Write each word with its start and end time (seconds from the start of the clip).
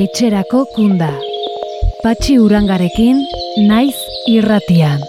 etxerako 0.00 0.60
kunda. 0.74 1.10
Patxi 2.00 2.38
urangarekin, 2.40 3.18
naiz 3.68 3.98
irratian. 4.32 5.02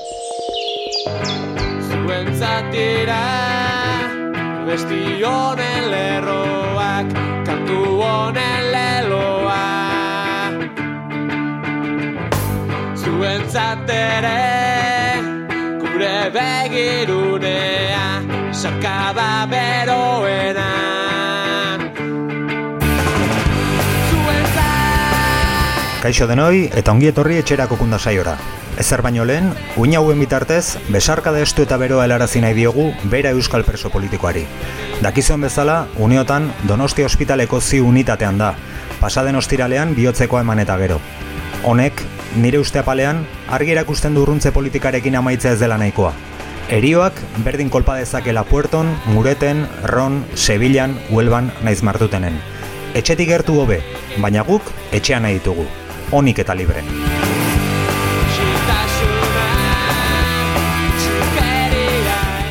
Zuen 1.87 2.27
zatira, 2.41 3.21
besti 4.67 4.99
honen 5.23 5.87
lerroak, 5.93 7.15
kantu 7.47 7.79
honen 8.01 8.67
leloa. 8.75 9.63
Zuen 12.99 13.47
zatere, 13.55 14.37
gure 15.85 16.15
begirunea, 16.35 18.05
sarkaba 18.51 19.31
beroena. 19.55 20.80
Kaixo 26.01 26.25
denoi 26.25 26.63
eta 26.73 26.95
ongi 26.95 27.11
etorri 27.11 27.35
etxerako 27.37 27.75
kunda 27.77 27.99
saiora. 28.01 28.31
Ezer 28.81 29.03
baino 29.05 29.21
lehen, 29.21 29.51
uina 29.77 29.99
hauen 29.99 30.17
bitartez, 30.19 30.79
besarka 30.89 31.29
estu 31.37 31.61
eta 31.61 31.77
beroa 31.77 32.07
helarazi 32.07 32.39
nahi 32.41 32.55
diogu 32.57 32.87
bera 33.03 33.29
euskal 33.29 33.63
preso 33.63 33.91
politikoari. 33.93 34.47
Dakizuen 35.03 35.41
bezala, 35.45 35.85
uniotan 35.97 36.51
Donostia 36.67 37.05
Hospitaleko 37.05 37.61
zi 37.61 37.79
unitatean 37.79 38.39
da, 38.39 38.55
pasaden 38.99 39.35
ostiralean 39.35 39.93
bihotzekoa 39.93 40.41
eman 40.41 40.59
eta 40.59 40.77
gero. 40.77 40.97
Honek, 41.63 42.01
nire 42.35 42.57
uste 42.57 42.79
apalean, 42.79 43.21
argi 43.47 43.75
erakusten 43.75 44.17
durruntze 44.17 44.51
politikarekin 44.51 45.15
amaitza 45.15 45.51
ez 45.51 45.59
dela 45.59 45.77
nahikoa. 45.77 46.15
Erioak 46.69 47.21
berdin 47.45 47.69
kolpa 47.69 47.99
dezakela 47.99 48.43
Puerton, 48.43 48.89
Mureten, 49.05 49.67
Ron, 49.83 50.25
Sevillan, 50.33 50.97
Huelban 51.11 51.53
naiz 51.61 51.83
martutenen. 51.83 52.41
Etxetik 52.95 53.29
gertu 53.29 53.59
hobe, 53.61 53.83
baina 54.17 54.41
guk 54.41 54.73
etxean 54.91 55.21
nahi 55.27 55.37
ditugu 55.37 55.69
onik 56.11 56.39
eta 56.39 56.55
libre. 56.55 56.83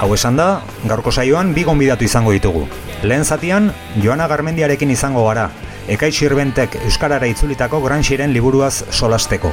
Hau 0.00 0.14
esan 0.16 0.39
da, 0.41 0.62
gaurko 0.89 1.12
saioan 1.12 1.53
bi 1.53 1.62
gonbidatu 1.62 2.06
izango 2.06 2.33
ditugu. 2.33 2.64
Lehen 3.03 3.25
zatian, 3.25 3.69
Joana 4.00 4.28
Garmendiarekin 4.28 4.91
izango 4.91 5.27
gara, 5.27 5.50
Ekai 5.92 6.08
Sirbentek 6.12 6.77
Euskarara 6.86 7.28
itzulitako 7.28 7.83
Gran 7.84 8.05
Xiren 8.06 8.33
liburuaz 8.33 8.84
solasteko. 8.91 9.53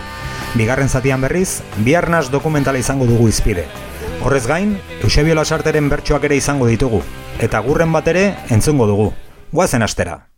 Bigarren 0.56 0.88
zatian 0.88 1.22
berriz, 1.22 1.64
biarnaz 1.84 2.30
dokumentala 2.32 2.80
izango 2.80 3.10
dugu 3.10 3.28
izpide. 3.28 3.68
Horrez 4.24 4.46
gain, 4.48 4.78
Eusebio 5.02 5.36
Lasarteren 5.36 5.90
bertsoak 5.90 6.30
ere 6.30 6.40
izango 6.40 6.72
ditugu, 6.72 7.04
eta 7.44 7.60
gurren 7.60 7.92
bat 7.92 8.08
ere 8.08 8.32
entzungo 8.50 8.88
dugu. 8.88 9.12
Guazen 9.52 9.84
astera! 9.84 10.37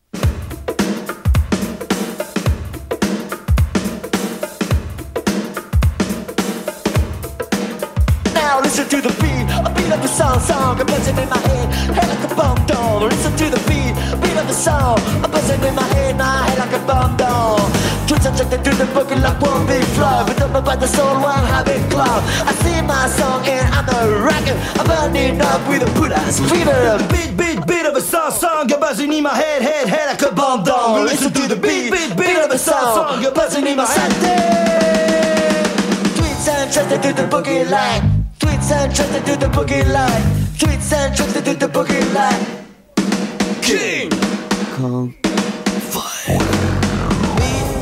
The 9.09 9.15
beat, 9.21 9.45
a 9.65 9.69
beat 9.73 9.91
of 9.91 10.01
the 10.01 10.07
song, 10.07 10.39
song, 10.39 10.79
a 10.79 10.85
buzzing 10.85 11.17
in 11.17 11.29
my 11.29 11.37
head, 11.49 11.67
head 11.97 12.07
like 12.09 12.31
a 12.31 12.35
bomb 12.35 12.59
doll. 12.65 13.07
Listen 13.07 13.33
to 13.37 13.45
the 13.49 13.61
beat, 13.65 13.93
beat 14.21 14.37
of 14.37 14.47
the 14.47 14.53
song, 14.53 14.99
a 15.25 15.27
buzzing 15.27 15.61
in 15.63 15.73
my 15.75 15.87
head, 15.95 16.17
my 16.17 16.45
head 16.47 16.59
like 16.59 16.73
a 16.73 16.81
bomb 16.85 17.17
doll. 17.17 17.57
Twitch 18.07 18.21
subjected 18.21 18.63
to 18.63 18.71
the 18.75 18.85
book 18.93 19.09
like 19.09 19.41
one 19.41 19.65
big 19.65 19.83
flow, 19.97 20.23
but 20.25 20.37
don't 20.37 20.53
by 20.65 20.75
the 20.75 20.87
soul, 20.87 21.15
one 21.21 21.45
habit 21.53 21.81
club. 21.89 22.21
I 22.45 22.53
sing 22.61 22.85
my 22.85 23.07
song 23.09 23.45
and 23.45 23.65
I'm 23.73 23.87
a 23.89 23.99
rocker, 24.25 24.57
I'm 24.79 24.85
burning 24.85 25.41
up 25.41 25.61
with 25.67 25.87
a 25.87 25.89
put 25.97 26.11
ass 26.11 26.39
fever. 26.39 26.97
Beat, 27.09 27.33
beat, 27.37 27.59
beat 27.65 27.85
of 27.85 27.95
a 27.95 28.01
song, 28.01 28.31
song, 28.31 28.71
a 28.71 28.77
buzzing 28.77 29.11
in 29.13 29.23
my 29.23 29.35
head, 29.35 29.61
head, 29.61 29.87
head 29.87 30.07
like 30.11 30.21
a 30.21 30.31
bomb 30.33 30.63
doll. 30.63 31.03
Listen 31.03 31.31
to 31.33 31.47
the 31.47 31.55
beat, 31.55 31.91
beat, 31.91 32.15
beat 32.17 32.37
of 32.37 32.51
a 32.51 32.57
song, 32.57 32.93
song, 32.95 33.25
a 33.25 33.31
buzzing 33.31 33.65
in 33.65 33.77
my 33.77 33.85
head. 33.85 34.11
Tweets 36.17 36.47
and 36.47 37.01
to 37.03 37.13
the 37.13 37.27
boogie 37.27 37.69
line. 37.69 38.18
Tweets 38.39 38.71
and 38.71 38.95
trusted 38.95 39.25
to 39.25 39.31
do 39.31 39.35
the 39.35 39.47
boogie 39.47 39.85
line. 39.93 40.23
Tweets 40.57 40.91
and 40.93 41.15
trusted 41.15 41.43
to 41.45 41.53
do 41.53 41.59
the 41.59 41.67
boogie 41.67 42.13
line. 42.15 42.43
King 43.61 44.09
Kong 44.75 45.13
Fire. 45.91 46.39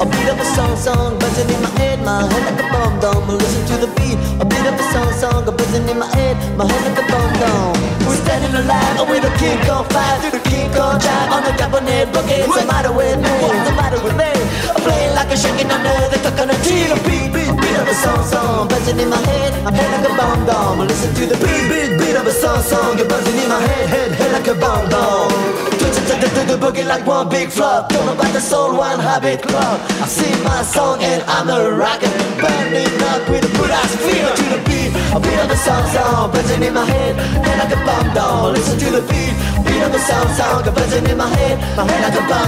A 0.02 0.06
beat 0.06 0.30
of 0.30 0.40
a 0.40 0.46
song, 0.54 0.76
song, 0.78 1.18
buzzing 1.18 1.50
in 1.50 1.62
my 1.62 1.70
head, 1.82 2.00
my 2.06 2.22
head 2.22 2.44
like 2.50 2.62
a 2.62 2.68
bomb 2.74 3.00
dome. 3.00 3.28
Listen 3.30 3.66
to 3.66 3.86
the 3.86 3.90
beat. 3.98 4.18
A 4.42 4.46
beat 4.46 4.66
of 4.70 4.78
a 4.78 4.86
song, 4.94 5.12
song, 5.14 5.46
buzzing 5.46 5.90
in 5.90 5.98
my 5.98 6.06
head, 6.16 6.38
my 6.58 6.66
head 6.66 6.82
like 6.86 7.02
a 7.02 7.06
bomb 7.10 7.34
dome. 7.42 7.78
We're 8.06 8.22
standing 8.22 8.54
alive 8.54 9.10
with 9.10 9.26
a 9.26 9.34
King 9.38 9.58
Kong 9.66 9.86
fire, 9.90 10.20
through 10.22 10.38
the 10.38 10.44
King 10.50 10.70
Kong 10.74 11.00
drive 11.02 11.32
on 11.34 11.42
the 11.46 11.54
Japanese 11.58 12.10
boogie. 12.14 12.46
What's 12.48 12.62
the 12.62 12.68
matter 12.68 12.94
with 12.94 13.18
me? 13.18 13.34
What's 13.42 13.70
the 13.70 13.76
matter 13.76 14.00
with 14.06 14.16
me? 14.18 14.30
I'm 14.70 14.82
playing 14.86 15.14
like 15.18 15.34
a 15.34 15.38
shaking 15.38 15.70
under 15.70 15.94
the 16.14 16.20
coconut 16.22 16.62
tree. 16.62 16.86
The 16.86 16.98
beat, 17.02 17.34
beat, 17.34 17.57
beat 17.78 17.84
of 17.84 17.90
a 17.90 17.94
song, 17.94 18.24
song, 18.26 18.68
buzzing 18.68 19.00
in 19.00 19.10
my 19.10 19.18
head, 19.18 19.64
my 19.64 19.72
head 19.72 20.02
like 20.02 20.12
a 20.12 20.18
bomb 20.18 20.46
dome. 20.46 20.88
Listen 20.88 21.14
to 21.14 21.26
the 21.28 21.36
beat, 21.36 21.70
beat, 21.70 22.00
beat 22.00 22.16
of 22.16 22.26
a 22.26 22.32
song, 22.32 22.62
song, 22.62 22.98
you're 22.98 23.08
buzzing 23.08 23.38
in 23.38 23.50
my 23.50 23.60
head, 23.60 23.90
head, 23.90 24.12
head 24.14 24.32
like 24.32 24.48
a 24.48 24.56
bomb 24.56 24.90
dome. 24.90 25.77
The, 25.88 26.58
boogie 26.60 26.86
like 26.86 27.06
one 27.06 27.30
big 27.30 27.50
flop. 27.50 27.90
Don't 27.90 28.06
know 28.06 28.14
about 28.14 28.34
the 28.34 28.42
soul, 28.42 28.76
one 28.78 29.00
habit 29.00 29.42
club. 29.42 29.80
I 30.04 30.08
sing 30.08 30.44
my 30.44 30.62
song 30.64 31.02
and 31.02 31.24
I'm 31.24 31.50
a 31.50 31.72
rocker, 31.72 32.12
burning 32.40 32.92
up 33.12 33.24
with 33.30 33.48
a 33.48 33.52
good 33.56 33.72
ass 33.72 33.96
fever 33.96 34.36
to 34.36 34.46
the 34.56 34.60
beat. 34.68 34.92
A 35.16 35.20
beat 35.20 35.40
of 35.40 35.50
a 35.52 35.56
song, 35.56 35.88
song, 35.92 36.32
buzzing 36.32 36.64
in 36.64 36.74
my 36.74 36.86
head, 36.86 37.16
head 37.16 37.58
like 37.60 37.72
a 37.72 37.80
bomb 37.88 38.14
dome. 38.14 38.54
Listen 38.54 38.80
to 38.80 38.90
the 39.00 39.02
beat, 39.08 39.34
beat 39.64 39.82
of 39.84 39.96
a 39.96 40.00
song, 40.00 40.28
song, 40.36 40.64
buzzing 40.76 41.08
in 41.08 41.18
my 41.18 41.28
head, 41.40 41.56
my 41.78 41.84
head 41.88 42.02
like 42.04 42.20
a 42.20 42.24
bomb. 42.28 42.48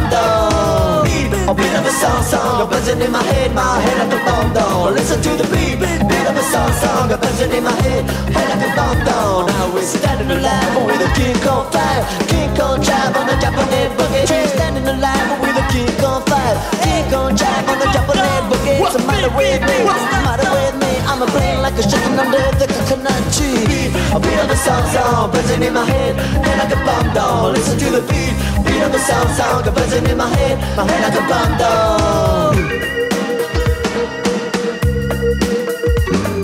Beat, 1.04 1.32
a 1.48 1.54
beat 1.56 1.76
of 1.80 1.86
a 1.86 1.92
song, 1.92 2.24
song, 2.24 2.70
buzzing 2.70 3.00
in 3.00 3.12
my 3.12 3.24
head, 3.24 3.56
my 3.56 3.80
head 3.80 3.98
like 4.04 4.20
a 4.20 4.20
bomb 4.26 4.54
dome. 4.54 4.94
Listen 4.96 5.22
to 5.22 5.32
the 5.40 5.48
beat, 5.48 5.80
beat 5.80 6.26
of 6.28 6.36
a 6.36 6.44
song, 6.52 6.72
song, 6.84 7.08
buzzing 7.08 7.52
in 7.52 7.64
my 7.64 7.72
head, 7.88 8.04
head 8.36 8.48
like 8.52 8.64
a 8.68 8.76
bomb 8.76 9.00
dome. 9.08 9.48
Now 9.48 9.74
we're 9.74 9.84
standing 9.84 10.30
alive 10.30 10.76
with 10.86 11.08
a 11.08 11.10
King 11.16 11.38
Kong 11.46 11.72
fire, 11.72 12.04
King 12.28 12.52
Kong 12.56 12.82
drive 12.82 13.16
on 13.16 13.29
the 13.30 13.38
Japanese 13.38 13.94
boogie. 13.94 14.26
We're 14.26 14.48
standing 14.58 14.88
alive 14.88 15.30
with 15.42 15.62
a 15.62 15.66
King 15.70 15.92
Kong 16.02 16.22
fire, 16.26 16.58
King 16.82 17.06
Kong 17.14 17.36
drive 17.38 17.70
on 17.70 17.78
the 17.78 17.90
Japanese 17.94 18.46
boogie. 18.50 18.80
What's 18.82 18.96
the 18.98 19.06
matter 19.06 19.30
with 19.38 19.62
me? 19.62 19.78
What's 19.86 20.06
the 20.10 20.20
matter 20.26 20.50
with 20.50 20.76
me? 20.82 20.92
I'm 21.06 21.22
a 21.22 21.30
brain 21.30 21.62
like 21.62 21.78
a 21.78 21.86
chicken 21.86 22.18
under 22.18 22.42
the 22.58 22.68
coconut 22.74 23.22
tree. 23.36 23.94
A 24.16 24.20
beat 24.20 24.40
of 24.42 24.50
the 24.50 24.58
song, 24.58 24.86
song, 24.90 25.32
buzzing 25.32 25.62
in 25.62 25.74
my 25.74 25.86
head, 25.86 26.16
head 26.18 26.58
like 26.58 26.74
a 26.74 26.80
bomb 26.82 27.14
doll. 27.14 27.52
Listen 27.52 27.78
to 27.78 27.88
the 27.98 28.04
beat, 28.10 28.34
beat 28.66 28.82
of 28.82 28.92
the 28.92 29.00
sound 29.00 29.30
song, 29.38 29.64
buzzing 29.74 30.06
in 30.10 30.18
my 30.18 30.28
head, 30.28 30.58
my 30.76 30.84
head 30.90 31.02
like 31.06 31.18
a 31.22 31.24
bomb 31.30 31.54
doll. 31.62 32.54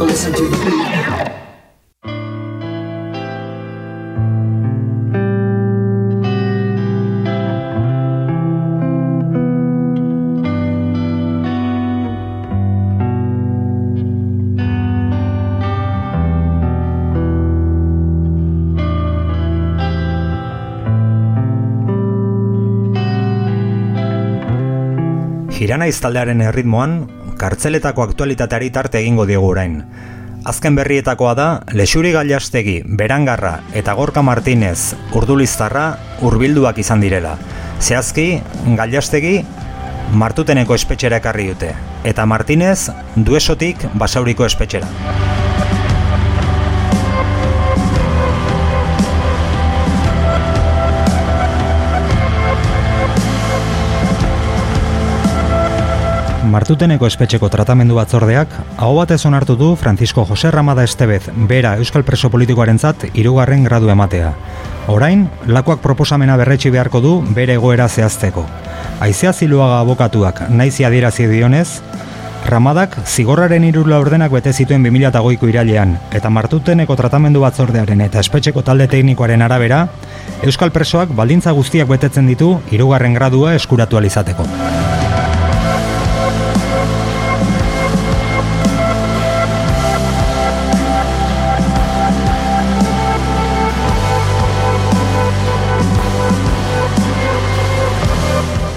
Listen 0.06 0.34
to 0.34 0.44
the 0.54 0.58
beat. 0.66 1.25
Girana 25.76 25.92
iztaldearen 25.92 26.40
erritmoan, 26.40 26.92
kartzeletako 27.36 28.06
aktualitateari 28.06 28.70
tarte 28.72 29.02
egingo 29.02 29.26
diogu 29.28 29.50
orain. 29.50 29.74
Azken 30.48 30.78
berrietakoa 30.80 31.34
da, 31.36 31.48
Lexuri 31.76 32.14
Gailastegi, 32.16 32.78
Berangarra 32.88 33.58
eta 33.76 33.92
Gorka 34.00 34.24
Martinez, 34.24 34.96
Urduliztarra, 35.12 35.84
hurbilduak 36.24 36.80
izan 36.80 37.04
direla. 37.04 37.36
Zehazki, 37.82 38.40
Gailastegi, 38.80 39.42
Martuteneko 40.16 40.80
espetxera 40.80 41.20
ekarri 41.20 41.52
dute, 41.52 41.76
eta 42.08 42.24
Martinez, 42.24 42.94
Duesotik, 43.18 43.84
Basauriko 44.00 44.48
espetxera. 44.48 44.88
Martuteneko 56.56 57.04
espetxeko 57.10 57.50
tratamendu 57.52 57.98
batzordeak 57.98 58.54
hau 58.80 58.94
batez 58.96 59.18
onartu 59.28 59.58
du 59.60 59.74
Francisco 59.76 60.24
Jose 60.30 60.48
Ramada 60.54 60.86
Estebez 60.88 61.26
bera 61.50 61.74
Euskal 61.82 62.06
Preso 62.08 62.30
Politikoarentzat 62.32 63.10
hirugarren 63.12 63.66
gradu 63.68 63.90
ematea. 63.92 64.30
Orain, 64.94 65.26
lakoak 65.52 65.82
proposamena 65.84 66.38
berretsi 66.40 66.72
beharko 66.72 67.02
du 67.04 67.12
bere 67.36 67.58
egoera 67.60 67.90
zehazteko. 67.90 68.46
Aizea 69.04 69.34
ziluaga 69.34 69.82
abokatuak 69.82 70.46
naizi 70.48 70.88
adierazi 70.88 71.28
dionez, 71.28 71.82
Ramadak 72.46 73.00
zigorraren 73.04 73.64
irula 73.66 74.00
ordenak 74.00 74.32
bete 74.32 74.54
zituen 74.54 74.86
2008ko 74.86 75.50
irailean, 75.50 75.96
eta 76.14 76.30
martuteneko 76.30 76.96
tratamendu 76.96 77.42
batzordearen 77.42 78.06
eta 78.06 78.22
espetxeko 78.24 78.62
talde 78.64 78.88
teknikoaren 78.88 79.42
arabera, 79.42 79.88
Euskal 80.46 80.72
Presoak 80.72 81.12
baldintza 81.18 81.52
guztiak 81.58 81.90
betetzen 81.90 82.30
ditu 82.32 82.54
hirugarren 82.72 83.18
gradua 83.18 83.58
eskuratu 83.60 83.98
alizateko. 83.98 84.48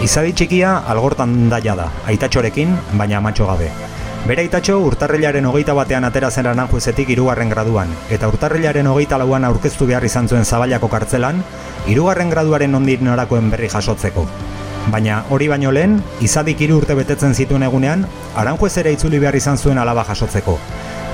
Izadi 0.09 0.31
txikia 0.33 0.71
algortan 0.89 1.51
daia 1.53 1.75
da, 1.77 1.91
aitatxorekin, 2.09 2.71
baina 2.97 3.19
amatxo 3.19 3.45
gabe. 3.45 3.67
Bere 4.25 4.47
aitatxo 4.47 4.79
urtarrilaren 4.87 5.45
hogeita 5.45 5.75
batean 5.77 6.07
atera 6.09 6.31
zen 6.31 6.49
aranjuezetik 6.49 7.13
irugarren 7.13 7.53
graduan, 7.53 7.93
eta 8.09 8.31
urtarrilaren 8.33 8.89
hogeita 8.89 9.19
lauan 9.21 9.45
aurkeztu 9.45 9.85
behar 9.91 10.07
izan 10.09 10.25
zuen 10.25 10.49
zabailako 10.49 10.89
kartzelan, 10.95 11.45
irugarren 11.93 12.33
graduaren 12.33 12.81
ondik 12.81 13.05
norakoen 13.05 13.53
berri 13.53 13.69
jasotzeko. 13.69 14.25
Baina 14.89 15.21
hori 15.29 15.53
baino 15.53 15.77
lehen, 15.77 16.01
izadik 16.25 16.65
hiru 16.65 16.81
urte 16.81 16.97
betetzen 16.97 17.37
zituen 17.37 17.69
egunean, 17.69 18.09
aranjuez 18.35 18.79
ere 18.81 18.97
itzuli 18.97 19.21
behar 19.21 19.37
izan 19.37 19.61
zuen 19.61 19.77
alaba 19.77 20.09
jasotzeko. 20.09 20.57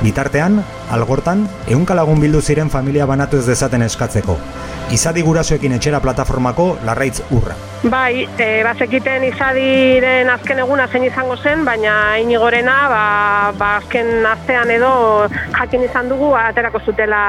Bitartean, 0.06 0.62
algortan, 0.94 1.48
ehunka 1.66 1.98
lagun 1.98 2.22
bildu 2.22 2.46
ziren 2.46 2.70
familia 2.70 3.10
banatu 3.10 3.42
ez 3.42 3.46
dezaten 3.50 3.90
eskatzeko. 3.90 4.38
Izadi 4.94 5.26
gurasoekin 5.26 5.80
etxera 5.80 5.98
plataformako 5.98 6.76
larraitz 6.86 7.24
urra. 7.34 7.58
Bai, 7.84 8.24
e, 8.40 8.62
bazekiten 8.64 9.26
izadiren 9.26 10.30
azken 10.32 10.62
eguna 10.62 10.86
zein 10.88 11.04
izango 11.04 11.34
zen, 11.36 11.66
baina 11.66 12.16
inigorena, 12.16 12.76
ba, 12.88 13.02
ba 13.58 13.68
azken 13.82 14.24
astean 14.24 14.72
edo 14.72 14.92
jakin 15.58 15.84
izan 15.84 16.08
dugu 16.08 16.30
aterako 16.40 16.80
zutela 16.80 17.20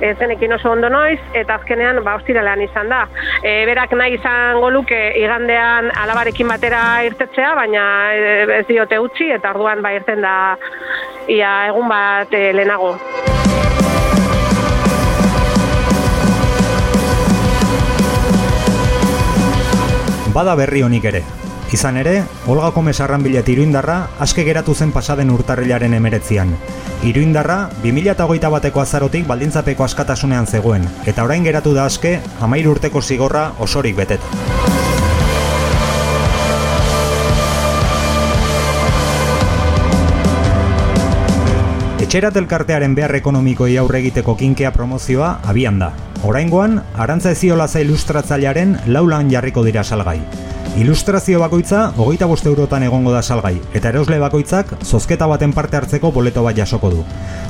e, 0.00 0.10
zenekin 0.18 0.56
oso 0.56 0.72
ondo 0.72 0.90
noiz, 0.90 1.20
eta 1.30 1.60
azkenean 1.60 2.02
ba, 2.02 2.16
ostiralean 2.18 2.64
izan 2.66 2.90
da. 2.90 3.04
E, 3.38 3.52
berak 3.70 3.94
nahi 3.94 4.18
izango 4.18 4.72
luke 4.74 4.98
igandean 5.22 5.92
alabarekin 5.94 6.50
batera 6.50 6.82
irtetzea, 7.06 7.54
baina 7.54 7.84
e, 8.18 8.36
ez 8.58 8.64
diote 8.66 8.98
utzi, 8.98 9.30
eta 9.38 9.54
orduan 9.54 9.84
ba 9.86 9.94
irten 9.94 10.26
da 10.26 10.34
ia 11.30 11.54
egun 11.70 11.86
bat 11.86 12.34
e, 12.34 12.48
lehenago. 12.50 12.96
Bada 20.38 20.52
berri 20.54 20.84
honik 20.86 21.06
ere. 21.10 21.24
Izan 21.74 21.96
ere, 21.98 22.12
Olga 22.46 22.68
Komes 22.70 23.00
arranbilet 23.02 23.48
iruindarra 23.50 23.96
aske 24.22 24.44
geratu 24.46 24.70
zen 24.70 24.92
pasaden 24.94 25.32
urtarrilaren 25.34 25.96
emeretzian. 25.98 26.52
Iruindarra, 27.10 27.56
2008 27.82 28.52
bateko 28.54 28.84
azarotik 28.84 29.26
baldintzapeko 29.26 29.88
askatasunean 29.88 30.46
zegoen, 30.46 30.86
eta 31.10 31.26
orain 31.26 31.42
geratu 31.42 31.74
da 31.74 31.88
aske, 31.90 32.20
amair 32.38 32.70
urteko 32.70 33.02
zigorra 33.02 33.48
osorik 33.66 33.98
beteta. 33.98 34.97
Etxerat 42.08 42.38
elkartearen 42.40 42.94
behar 42.96 43.12
ekonomikoi 43.18 43.74
aurre 43.76 43.98
egiteko 44.00 44.32
kinkea 44.40 44.70
promozioa 44.72 45.26
abian 45.52 45.76
da. 45.82 45.90
Oraingoan, 46.24 46.78
arantza 46.96 47.34
eziolaza 47.36 47.82
ilustratzailearen 47.84 48.72
laulan 48.94 49.28
jarriko 49.28 49.60
dira 49.66 49.82
salgai. 49.84 50.16
Ilustrazio 50.78 51.40
bakoitza, 51.42 51.88
hogeita 51.98 52.26
boste 52.30 52.46
eurotan 52.46 52.84
egongo 52.86 53.10
da 53.10 53.18
salgai, 53.18 53.56
eta 53.74 53.90
erosle 53.90 54.20
bakoitzak, 54.22 54.76
zozketa 54.86 55.26
baten 55.26 55.50
parte 55.56 55.74
hartzeko 55.74 56.12
boleto 56.14 56.44
bat 56.44 56.54
jasoko 56.54 56.90
du. 56.92 57.00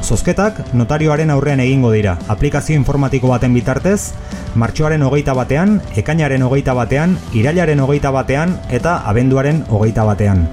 Zozketak, 0.01 0.63
notarioaren 0.73 1.29
aurrean 1.35 1.61
egingo 1.61 1.91
dira, 1.93 2.15
aplikazio 2.33 2.79
informatiko 2.81 3.29
baten 3.29 3.53
bitartez, 3.53 4.15
martxoaren 4.57 5.05
hogeita 5.05 5.35
batean, 5.37 5.77
ekainaren 6.01 6.47
hogeita 6.47 6.73
batean, 6.79 7.19
irailaren 7.37 7.85
hogeita 7.85 8.15
batean, 8.17 8.57
eta 8.73 9.03
abenduaren 9.13 9.61
hogeita 9.69 10.09
batean. 10.09 10.47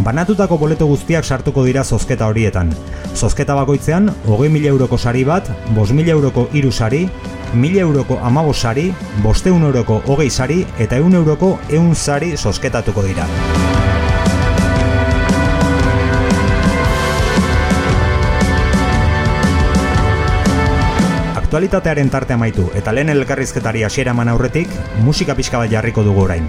Banatutako 0.00 0.56
boleto 0.56 0.88
guztiak 0.88 1.28
sartuko 1.28 1.66
dira 1.68 1.84
zozketa 1.84 2.30
horietan. 2.32 2.72
Zozketa 3.12 3.54
bakoitzean, 3.60 4.08
hogei 4.24 4.48
mila 4.48 4.72
euroko 4.72 4.96
sari 4.96 5.26
bat, 5.28 5.52
bos 5.76 5.90
mila 5.92 6.16
euroko 6.16 6.48
iru 6.56 6.72
sari, 6.72 7.04
mila 7.54 7.80
euroko 7.80 8.18
amabos 8.22 8.60
sari, 8.60 8.92
bosteun 9.22 9.62
euroko 9.62 10.02
hogei 10.06 10.30
sari 10.30 10.66
eta 10.78 10.96
eun 10.96 11.14
euroko 11.14 11.58
eun 11.70 11.94
sari 11.94 12.36
zozketatuko 12.36 13.02
dira. 13.02 13.26
Aktualitatearen 21.36 22.08
tarte 22.08 22.32
amaitu 22.32 22.70
eta 22.74 22.94
lehen 22.96 23.12
elkarrizketari 23.12 23.82
hasiera 23.84 24.14
eman 24.16 24.30
aurretik, 24.32 24.70
musika 25.04 25.34
pixka 25.36 25.58
bat 25.60 25.70
jarriko 25.70 26.02
dugu 26.02 26.24
orain. 26.24 26.46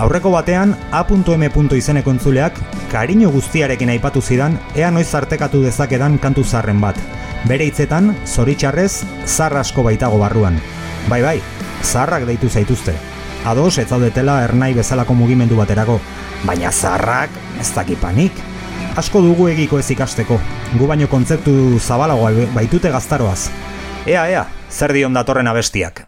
Aurreko 0.00 0.30
batean, 0.32 0.76
A.M. 0.92 1.50
izeneko 1.76 2.10
entzuleak, 2.10 2.56
kariño 2.90 3.28
guztiarekin 3.30 3.90
aipatu 3.90 4.22
zidan, 4.22 4.58
ea 4.74 4.90
noiz 4.90 5.14
artekatu 5.14 5.60
dezakedan 5.60 6.16
kantu 6.18 6.44
zarren 6.44 6.80
bat. 6.80 6.96
Bere 7.48 7.64
hitzetan, 7.64 8.12
zoritxarrez, 8.28 9.04
zar 9.24 9.56
asko 9.56 9.84
baitago 9.86 10.18
barruan. 10.20 10.58
Bai 11.08 11.22
bai, 11.24 11.38
zarrak 11.82 12.26
deitu 12.28 12.50
zaituzte. 12.50 12.94
Ados, 13.48 13.78
ez 13.78 13.88
zaudetela 13.88 14.42
ernai 14.44 14.74
bezalako 14.76 15.16
mugimendu 15.16 15.56
baterako. 15.56 15.98
Baina 16.44 16.72
zarrak, 16.72 17.32
ez 17.60 17.70
dakipanik. 17.74 18.42
Asko 19.00 19.22
dugu 19.24 19.48
egiko 19.48 19.78
ez 19.80 19.88
ikasteko. 19.94 20.36
Gu 20.76 20.86
baino 20.90 21.08
kontzeptu 21.08 21.78
zabalagoa 21.80 22.50
baitute 22.54 22.92
gaztaroaz. 22.92 23.48
Ea, 24.06 24.28
ea, 24.28 24.44
zer 24.68 24.92
dion 24.92 25.16
datorren 25.16 25.48
abestiak. 25.48 26.04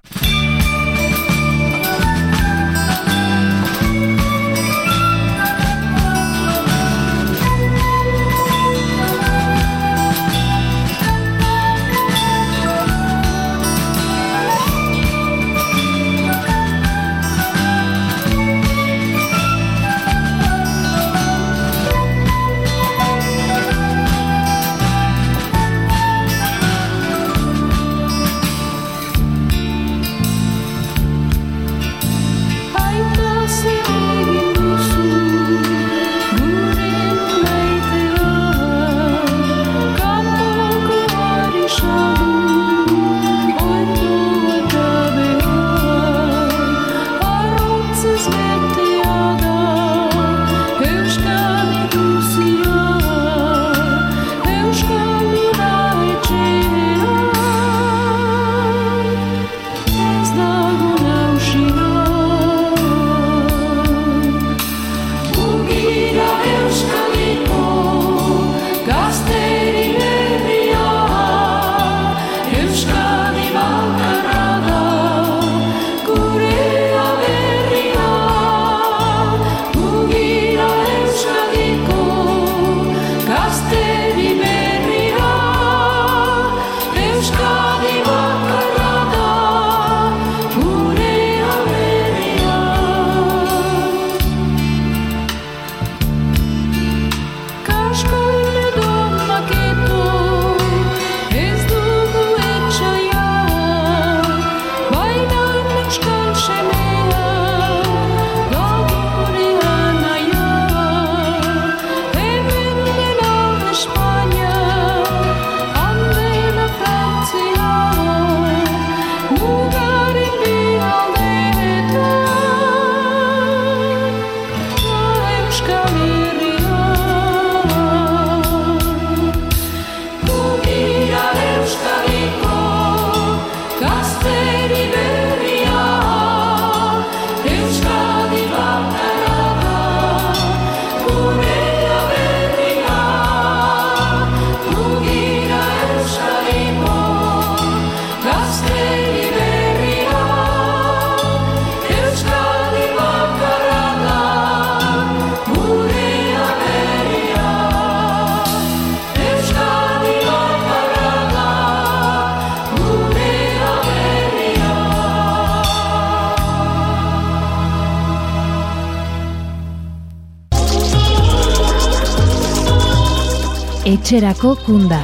Etxerako 173.93 174.57
kunda. 174.65 175.03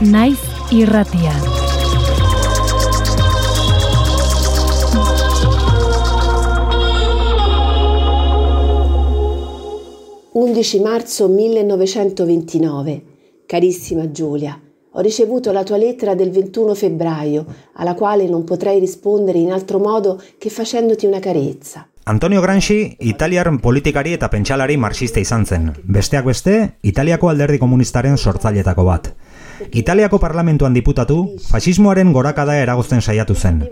Naiz 0.00 0.40
irratian. 0.70 1.40
«11 10.32 10.80
marzo 10.80 11.28
1929. 11.28 13.02
Carissima 13.44 14.10
Giulia, 14.10 14.58
ho 14.92 15.00
ricevuto 15.00 15.52
la 15.52 15.62
tua 15.62 15.76
lettera 15.76 16.14
del 16.14 16.30
21 16.30 16.74
febbraio, 16.74 17.44
alla 17.74 17.94
quale 17.94 18.26
non 18.26 18.44
potrei 18.44 18.80
rispondere 18.80 19.36
in 19.38 19.52
altro 19.52 19.78
modo 19.78 20.18
che 20.38 20.48
facendoti 20.48 21.04
una 21.04 21.18
carezza. 21.18 21.91
Antonio 22.04 22.42
Gramsci 22.42 22.96
italiar 22.98 23.48
politikari 23.60 24.12
eta 24.16 24.28
pentsalari 24.28 24.76
marxista 24.76 25.20
izan 25.20 25.46
zen. 25.46 25.70
Besteak 25.84 26.24
beste, 26.26 26.74
Italiako 26.82 27.28
alderdi 27.30 27.60
komunistaren 27.62 28.18
sortzailetako 28.18 28.84
bat. 28.84 29.12
Italiako 29.70 30.18
parlamentuan 30.18 30.74
diputatu, 30.74 31.36
fasismoaren 31.46 32.12
gorakada 32.12 32.56
eragozten 32.58 33.02
saiatu 33.02 33.36
zen. 33.36 33.62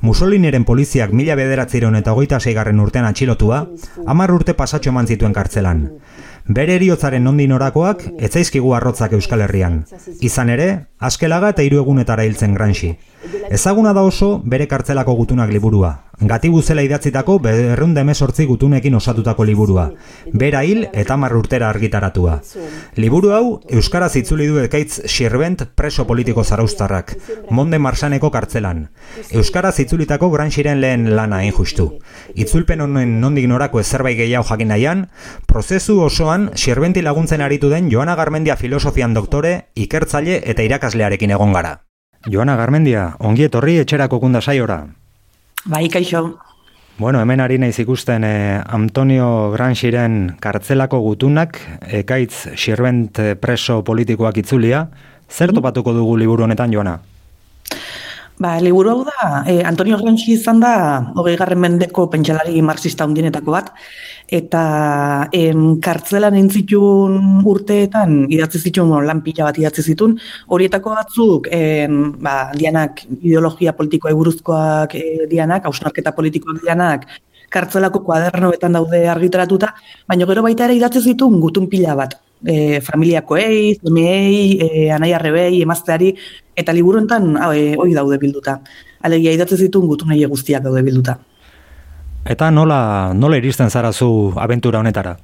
Mussoliniren 0.00 0.64
poliziak 0.64 1.10
mila 1.10 1.34
bederatzireun 1.34 1.96
eta 1.98 2.12
hogeita 2.12 2.38
seigarren 2.38 2.78
urtean 2.78 3.08
atxilotua, 3.08 3.66
hamar 4.06 4.30
urte 4.30 4.54
pasatxo 4.54 4.94
eman 4.94 5.10
zituen 5.10 5.34
kartzelan. 5.34 5.88
Bere 6.46 6.76
eriotzaren 6.78 7.24
nondin 7.24 7.52
orakoak, 7.52 8.04
etzaizkigu 8.18 8.74
arrotzak 8.74 9.12
Euskal 9.18 9.42
Herrian. 9.42 9.82
Izan 10.20 10.50
ere, 10.54 10.68
askelaga 10.98 11.50
eta 11.54 11.66
hiru 11.66 11.82
egunetara 11.82 12.24
hiltzen 12.26 12.54
Gramsci. 12.54 12.96
Ezaguna 13.50 13.92
da 13.92 14.02
oso 14.02 14.40
bere 14.44 14.66
kartzelako 14.66 15.14
gutunak 15.14 15.50
liburua. 15.52 15.92
Gatibu 16.22 16.60
zela 16.62 16.82
idatzitako 16.86 17.38
berreun 17.42 17.94
demesortzi 17.94 18.44
gutunekin 18.46 18.94
osatutako 18.94 19.44
liburua. 19.44 19.88
Bera 20.32 20.62
hil 20.62 20.86
eta 20.92 21.16
urtera 21.16 21.68
argitaratua. 21.68 22.40
Liburu 22.96 23.32
hau, 23.32 23.60
Euskaraz 23.68 24.16
itzuli 24.16 24.46
du 24.46 24.58
ekaitz 24.60 25.02
xirbent 25.06 25.64
preso 25.74 26.06
politiko 26.06 26.44
zaraustarrak, 26.44 27.16
monde 27.50 27.78
marsaneko 27.78 28.30
kartzelan. 28.30 28.88
Euskaraz 29.30 29.78
itzulitako 29.80 30.30
granxiren 30.30 30.80
lehen 30.80 31.16
lana 31.16 31.44
injustu. 31.44 31.98
Itzulpen 32.34 32.80
honen 32.80 33.20
nondik 33.20 33.48
norako 33.48 33.80
ezerbait 33.80 34.16
gehiago 34.16 34.46
jakin 34.48 34.68
nahian, 34.68 35.08
prozesu 35.46 36.00
osoan 36.00 36.50
xirbenti 36.54 37.02
laguntzen 37.02 37.40
aritu 37.40 37.68
den 37.68 37.90
Joana 37.90 38.14
Garmendia 38.16 38.56
filosofian 38.56 39.14
doktore, 39.14 39.68
ikertzaile 39.74 40.42
eta 40.44 40.62
irakaslearekin 40.62 41.30
egon 41.30 41.52
gara. 41.52 41.80
Joana 42.30 42.56
Garmendia, 42.56 43.12
ongi 43.18 43.48
etorri 43.48 43.78
etxerako 43.82 44.20
kunda 44.22 44.40
saiora. 44.40 44.84
Bai, 45.64 45.88
kaixo. 45.88 46.38
Bueno, 46.98 47.20
hemen 47.22 47.40
ari 47.40 47.56
naiz 47.58 47.78
ikusten 47.82 48.24
eh, 48.24 48.60
Antonio 48.62 49.50
Granxiren 49.54 50.36
kartzelako 50.40 51.00
gutunak, 51.02 51.58
ekaitz 51.88 52.52
xirbent 52.54 53.18
preso 53.40 53.80
politikoak 53.82 54.38
itzulia. 54.44 54.86
Zer 55.30 55.50
mm. 55.50 55.58
topatuko 55.58 55.96
dugu 55.96 56.18
liburu 56.20 56.44
honetan, 56.46 56.70
Joana? 56.70 56.98
Ba, 58.42 58.58
liburu 58.58 58.90
hau 58.90 59.02
da, 59.06 59.44
eh, 59.46 59.62
Antonio 59.62 59.96
Granxi 60.00 60.32
izan 60.32 60.58
da, 60.62 60.72
hogei 61.20 61.34
garren 61.38 61.60
mendeko 61.62 62.08
pentsalari 62.10 62.62
marxista 62.68 63.06
hundinetako 63.06 63.52
bat, 63.54 63.68
eta 64.38 64.62
em, 65.40 65.60
kartzelan 65.84 66.34
entzitun 66.40 67.44
urteetan 67.52 68.16
idatzi 68.34 68.62
zituen 68.64 68.88
bueno, 68.90 69.04
lan 69.06 69.20
pila 69.22 69.46
bat 69.50 69.60
idatzi 69.62 69.84
zitun, 69.92 70.16
horietako 70.48 70.96
batzuk 70.96 71.46
em, 71.60 72.00
ba, 72.24 72.34
dianak 72.56 73.04
ideologia 73.20 73.76
politikoa 73.78 74.16
buruzkoak 74.18 74.98
e, 74.98 75.04
dianak, 75.30 75.68
hausnarketa 75.70 76.16
politikoak 76.18 76.64
dianak, 76.64 77.06
kartzelako 77.52 78.02
kuadernoetan 78.08 78.80
daude 78.80 79.04
argitaratuta, 79.12 79.70
baina 80.08 80.26
gero 80.26 80.48
baita 80.48 80.66
ere 80.66 80.80
idatzi 80.80 81.04
zituen 81.12 81.38
gutun 81.46 81.70
pila 81.70 81.94
bat, 82.02 82.18
e, 82.44 82.80
familiakoei, 82.80 83.78
zemeei, 83.82 84.58
e, 84.60 84.90
anai 84.90 85.12
arrebei, 85.12 85.62
emazteari, 85.62 86.14
eta 86.56 86.72
liburuntan 86.72 87.36
e, 87.52 87.74
hori 87.76 87.94
daude 87.94 88.18
bilduta. 88.18 88.58
Alegia 89.02 89.32
idatzi 89.34 89.58
zituen 89.66 89.88
gutunei 89.90 90.24
guztiak 90.26 90.62
daude 90.62 90.82
bilduta. 90.82 91.18
Eta 92.24 92.50
nola, 92.54 93.12
nola 93.14 93.38
iristen 93.40 93.70
zara 93.70 93.92
zu 93.92 94.32
abentura 94.36 94.78
honetara? 94.78 95.16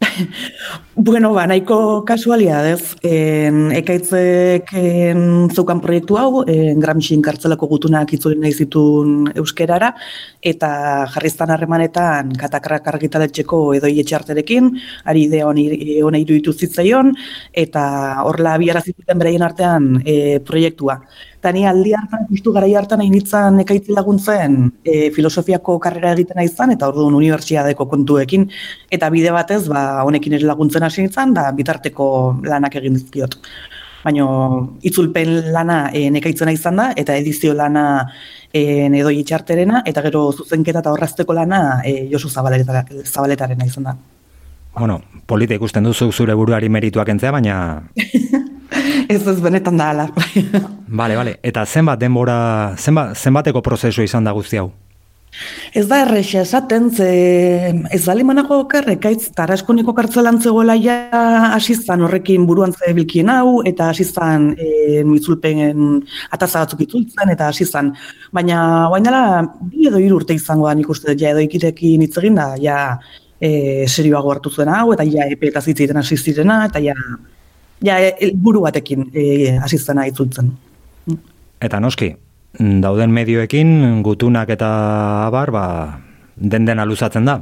bueno, 1.02 1.32
ba, 1.32 1.46
nahiko 1.46 2.04
kasualidadez, 2.04 2.96
en, 3.02 3.70
ekaitzek 3.72 4.68
en, 4.76 5.22
zeukan 5.48 5.80
proiektu 5.80 6.18
hau, 6.20 6.42
en, 6.44 6.76
Gramsciin 6.82 7.22
kartzelako 7.24 7.70
gutunak 7.70 8.12
itzuli 8.12 8.36
nahi 8.36 8.52
zitun 8.52 9.30
euskerara, 9.32 9.94
eta 10.52 10.70
jarriztan 11.14 11.54
harremanetan 11.54 12.34
katakrak 12.42 12.92
argitaletxeko 12.92 13.62
edo 13.78 13.88
etxarterekin, 13.88 14.68
ari 15.08 15.24
ide 15.30 15.40
hona 15.46 16.20
iruditu 16.20 16.52
zitzaion, 16.52 17.14
eta 17.64 17.82
horla 18.26 18.58
biara 18.60 18.84
zituten 18.84 19.24
bereien 19.24 19.48
artean 19.48 19.90
e, 20.04 20.38
proiektua. 20.44 21.00
Eta 21.40 21.54
ni 21.56 21.62
aldi 21.64 21.94
hartan, 21.96 22.26
justu 22.28 22.52
gara 22.52 22.68
hartan 22.76 23.00
egin 23.00 23.14
nitzan 23.16 23.62
ekaitzi 23.62 23.94
laguntzen 23.96 24.66
e, 24.84 25.08
filosofiako 25.14 25.78
karrera 25.80 26.12
egiten 26.12 26.36
nahi 26.36 26.50
zan, 26.52 26.74
eta 26.74 26.90
orduan 26.92 27.16
unibertsiadeko 27.16 27.86
kontuekin, 27.88 28.44
eta 28.92 29.08
bide 29.08 29.32
batez, 29.32 29.62
ba, 29.72 30.02
honekin 30.04 30.36
ere 30.36 30.44
laguntzen 30.44 30.84
hasi 30.90 31.04
nintzen, 31.06 31.34
da 31.36 31.48
bitarteko 31.56 32.06
lanak 32.44 32.76
egin 32.80 32.98
dizkiot. 32.98 33.38
Baina 34.00 34.26
itzulpen 34.86 35.52
lana 35.54 35.80
e, 35.92 36.06
nekaitzen 36.12 36.50
izan 36.52 36.80
da, 36.80 36.90
eta 36.96 37.16
edizio 37.20 37.54
lana 37.56 37.84
e, 38.52 38.86
edo 38.86 39.12
itxarterena, 39.12 39.82
eta 39.86 40.04
gero 40.08 40.30
zuzenketa 40.32 40.82
eta 40.82 40.94
horrazteko 40.94 41.36
lana 41.36 41.80
e, 41.84 42.08
Josu 42.12 42.30
Zabaletaren 42.32 43.66
izan 43.66 43.90
da. 43.90 43.96
Bueno, 44.78 45.00
polita 45.26 45.56
ikusten 45.56 45.84
duzu 45.84 46.12
zure 46.12 46.34
buruari 46.38 46.68
merituak 46.70 47.08
entzea, 47.12 47.32
baina 47.34 47.56
ez 49.14 49.26
ez 49.26 49.40
benetan 49.42 49.76
da 49.76 49.90
ala. 49.90 50.06
Bale, 50.86 51.16
bale. 51.16 51.36
Eta 51.42 51.66
zenbat 51.66 52.00
denbora, 52.00 52.76
zenbat, 52.78 53.16
zenbateko 53.18 53.62
prozesu 53.62 54.06
izan 54.06 54.24
da 54.24 54.32
guzti 54.36 54.60
hau? 54.62 54.70
Ez 55.74 55.86
da 55.86 56.00
errexe 56.02 56.40
esaten, 56.42 56.90
ze 56.90 57.06
ez 57.94 58.00
da 58.04 58.14
limanako 58.14 58.64
karrekaitz, 58.68 59.30
taraskoneko 59.36 59.94
kartzelan 59.94 60.40
zegoela 60.42 60.74
ja 60.74 60.96
asizan 61.54 62.02
horrekin 62.02 62.46
buruan 62.46 62.72
ze 62.72 62.92
hau, 63.28 63.62
eta 63.64 63.90
asizan 63.90 64.56
e, 64.58 65.02
nuitzulpen 65.04 66.02
ataza 66.30 66.64
batzuk 66.64 66.80
itzultzen, 66.80 67.30
eta 67.30 67.48
asizan. 67.48 67.94
Baina, 68.32 68.88
bain 68.90 69.04
dela, 69.04 69.42
bi 69.60 69.86
edo 69.86 69.98
urte 70.16 70.34
izango 70.34 70.66
da 70.66 70.74
nik 70.74 70.88
uste, 70.88 71.14
ja 71.16 71.30
edo 71.30 71.40
ikirekin 71.40 72.02
hitz 72.02 72.16
egin 72.18 72.34
da, 72.34 72.56
ja 72.58 72.98
e, 73.40 73.86
serioago 73.86 74.32
hartu 74.32 74.50
zuen 74.50 74.68
hau, 74.68 74.92
eta 74.92 75.04
ja 75.04 75.26
epe 75.30 75.46
eta 75.48 75.60
zitziten 75.60 75.96
asizirena, 75.96 76.64
eta 76.66 76.80
ja 76.80 76.94
ja, 77.82 77.96
buru 78.34 78.60
batekin 78.66 79.10
e, 79.14 79.56
asistena 79.62 80.06
itzultzen. 80.10 80.50
Eta 81.60 81.80
noski, 81.80 82.14
dauden 82.58 83.12
medioekin 83.14 84.02
gutunak 84.02 84.50
eta 84.50 84.70
abar, 85.28 85.50
ba, 85.54 85.66
den 86.36 86.66
dena 86.66 86.84
luzatzen 86.84 87.24
da. 87.24 87.40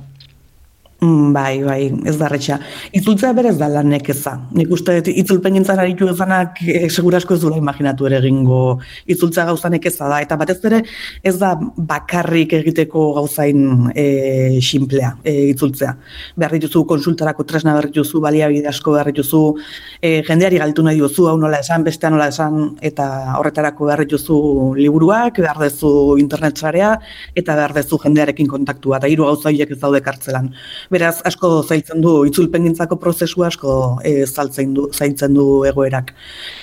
Mm, 1.00 1.31
bai, 1.33 1.62
bai, 1.62 1.83
ez 2.11 2.17
da 2.19 2.26
retxa. 2.26 2.57
Itzultzea 2.99 3.31
berez 3.37 3.52
da 3.55 3.69
lan 3.71 3.87
nekeza. 3.93 4.33
Nik 4.59 4.73
uste 4.75 4.97
itzulpen 5.12 5.55
gintzen 5.55 5.78
aritu 5.78 6.09
ezanak 6.11 6.57
e, 6.64 6.88
segurasko 6.90 7.37
ez 7.37 7.43
dula 7.45 7.61
imaginatu 7.61 8.09
ere 8.09 8.17
egingo 8.19 8.81
itzultzea 9.07 9.45
gauza 9.47 9.71
nekeza 9.71 10.09
da. 10.11 10.19
Eta 10.25 10.35
batez 10.40 10.57
ere 10.67 10.81
ez 11.23 11.37
da 11.38 11.52
bakarrik 11.93 12.57
egiteko 12.59 13.05
gauzain 13.21 13.93
e, 13.95 14.07
simplea 14.59 15.12
e, 15.23 15.37
itzultzea. 15.52 15.93
Behar 16.35 16.57
dituzu 16.57 16.83
konsultarako 16.90 17.47
tresna 17.47 17.76
behar 17.76 17.93
dituzu, 17.93 18.19
baliabide 18.26 18.67
asko 18.73 18.97
behar 18.97 19.12
dituzu, 19.12 19.45
e, 20.02 20.25
jendeari 20.26 20.59
galtu 20.64 20.83
nahi 20.83 20.99
duzu, 20.99 21.28
hau 21.31 21.37
nola 21.38 21.62
esan, 21.62 21.87
bestean 21.87 22.17
nola 22.17 22.26
esan, 22.35 22.73
eta 22.90 23.07
horretarako 23.38 23.93
behar 23.93 24.02
dituzu 24.02 24.40
liburuak, 24.83 25.38
behar 25.47 25.62
duzu 25.62 25.95
internet 26.19 26.59
zarea, 26.59 26.90
eta 27.38 27.55
behar 27.62 27.78
duzu 27.78 28.02
jendearekin 28.02 28.50
kontaktua, 28.50 28.99
eta 28.99 29.14
hiru 29.14 29.31
gauza 29.31 29.55
ez 29.55 29.78
daude 29.78 30.02
kartzelan 30.02 30.50
beraz 30.90 31.18
asko 31.28 31.50
zailtzen 31.62 32.00
du 32.04 32.14
itzulpengintzako 32.28 32.99
prozesu 33.00 33.45
asko 33.45 33.73
e, 34.04 34.25
zaltzen 34.26 34.75
du 34.75 34.88
zailtzen 34.92 35.35
du 35.35 35.64
egoerak. 35.68 36.14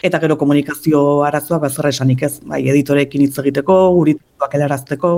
Eta 0.03 0.20
gero 0.24 0.38
komunikazio 0.41 1.24
arazoak 1.27 1.62
bazerra 1.67 1.94
esanik 1.94 2.25
ez? 2.27 2.39
Bai 2.46 2.63
editorekin 2.74 3.25
hitz 3.25 3.38
egiteko 3.44 3.77
gurituak 4.00 4.58
helarazteko 4.58 5.13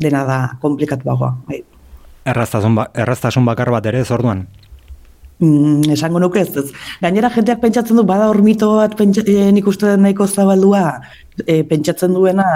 dena 0.00 0.24
da 0.28 0.40
komplikatuagoa 0.62 1.36
bai. 1.48 1.62
Erraztasun 2.32 2.76
ba, 2.78 2.88
erraztasun 2.94 3.46
bakar 3.46 3.72
bat 3.74 3.86
ere 3.90 4.04
orduan? 4.14 4.46
Mm, 5.42 5.90
esango 5.90 6.20
nuke 6.22 6.38
ez, 6.44 6.52
ez. 6.56 6.68
Gainera 7.02 7.30
jenteak 7.34 7.58
pentsatzen 7.64 7.98
du, 7.98 8.04
bada 8.06 8.28
hormito 8.30 8.68
bat 8.76 8.94
pentsa, 8.98 9.24
e, 9.26 9.50
nik 9.50 9.66
uste 9.66 9.96
nahiko 9.98 10.28
zabaldua, 10.28 11.00
e, 11.42 11.64
pentsatzen 11.66 12.14
duena, 12.14 12.46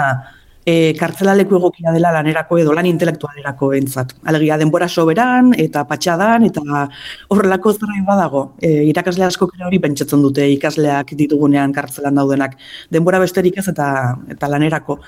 e, 0.67 0.93
kartzelaleku 0.99 1.55
egokia 1.57 1.93
dela 1.95 2.11
lanerako 2.17 2.57
edo 2.61 2.73
lan 2.75 2.87
intelektualerako 2.89 3.71
entzat. 3.77 4.13
Alegia 4.27 4.57
denbora 4.59 4.89
soberan 4.89 5.53
eta 5.65 5.85
patxadan 5.87 6.47
eta 6.49 6.83
horrelako 7.31 7.73
zerrain 7.77 8.03
badago. 8.07 8.43
E, 8.61 8.83
irakasle 8.91 9.25
asko 9.29 9.47
kere 9.53 9.67
hori 9.69 9.79
pentsatzen 9.85 10.25
dute 10.25 10.47
ikasleak 10.57 11.15
ditugunean 11.21 11.73
kartzelan 11.77 12.19
daudenak. 12.19 12.59
Denbora 12.91 13.23
besterik 13.23 13.61
ez 13.63 13.67
eta 13.71 13.87
eta 14.35 14.51
lanerako. 14.51 14.99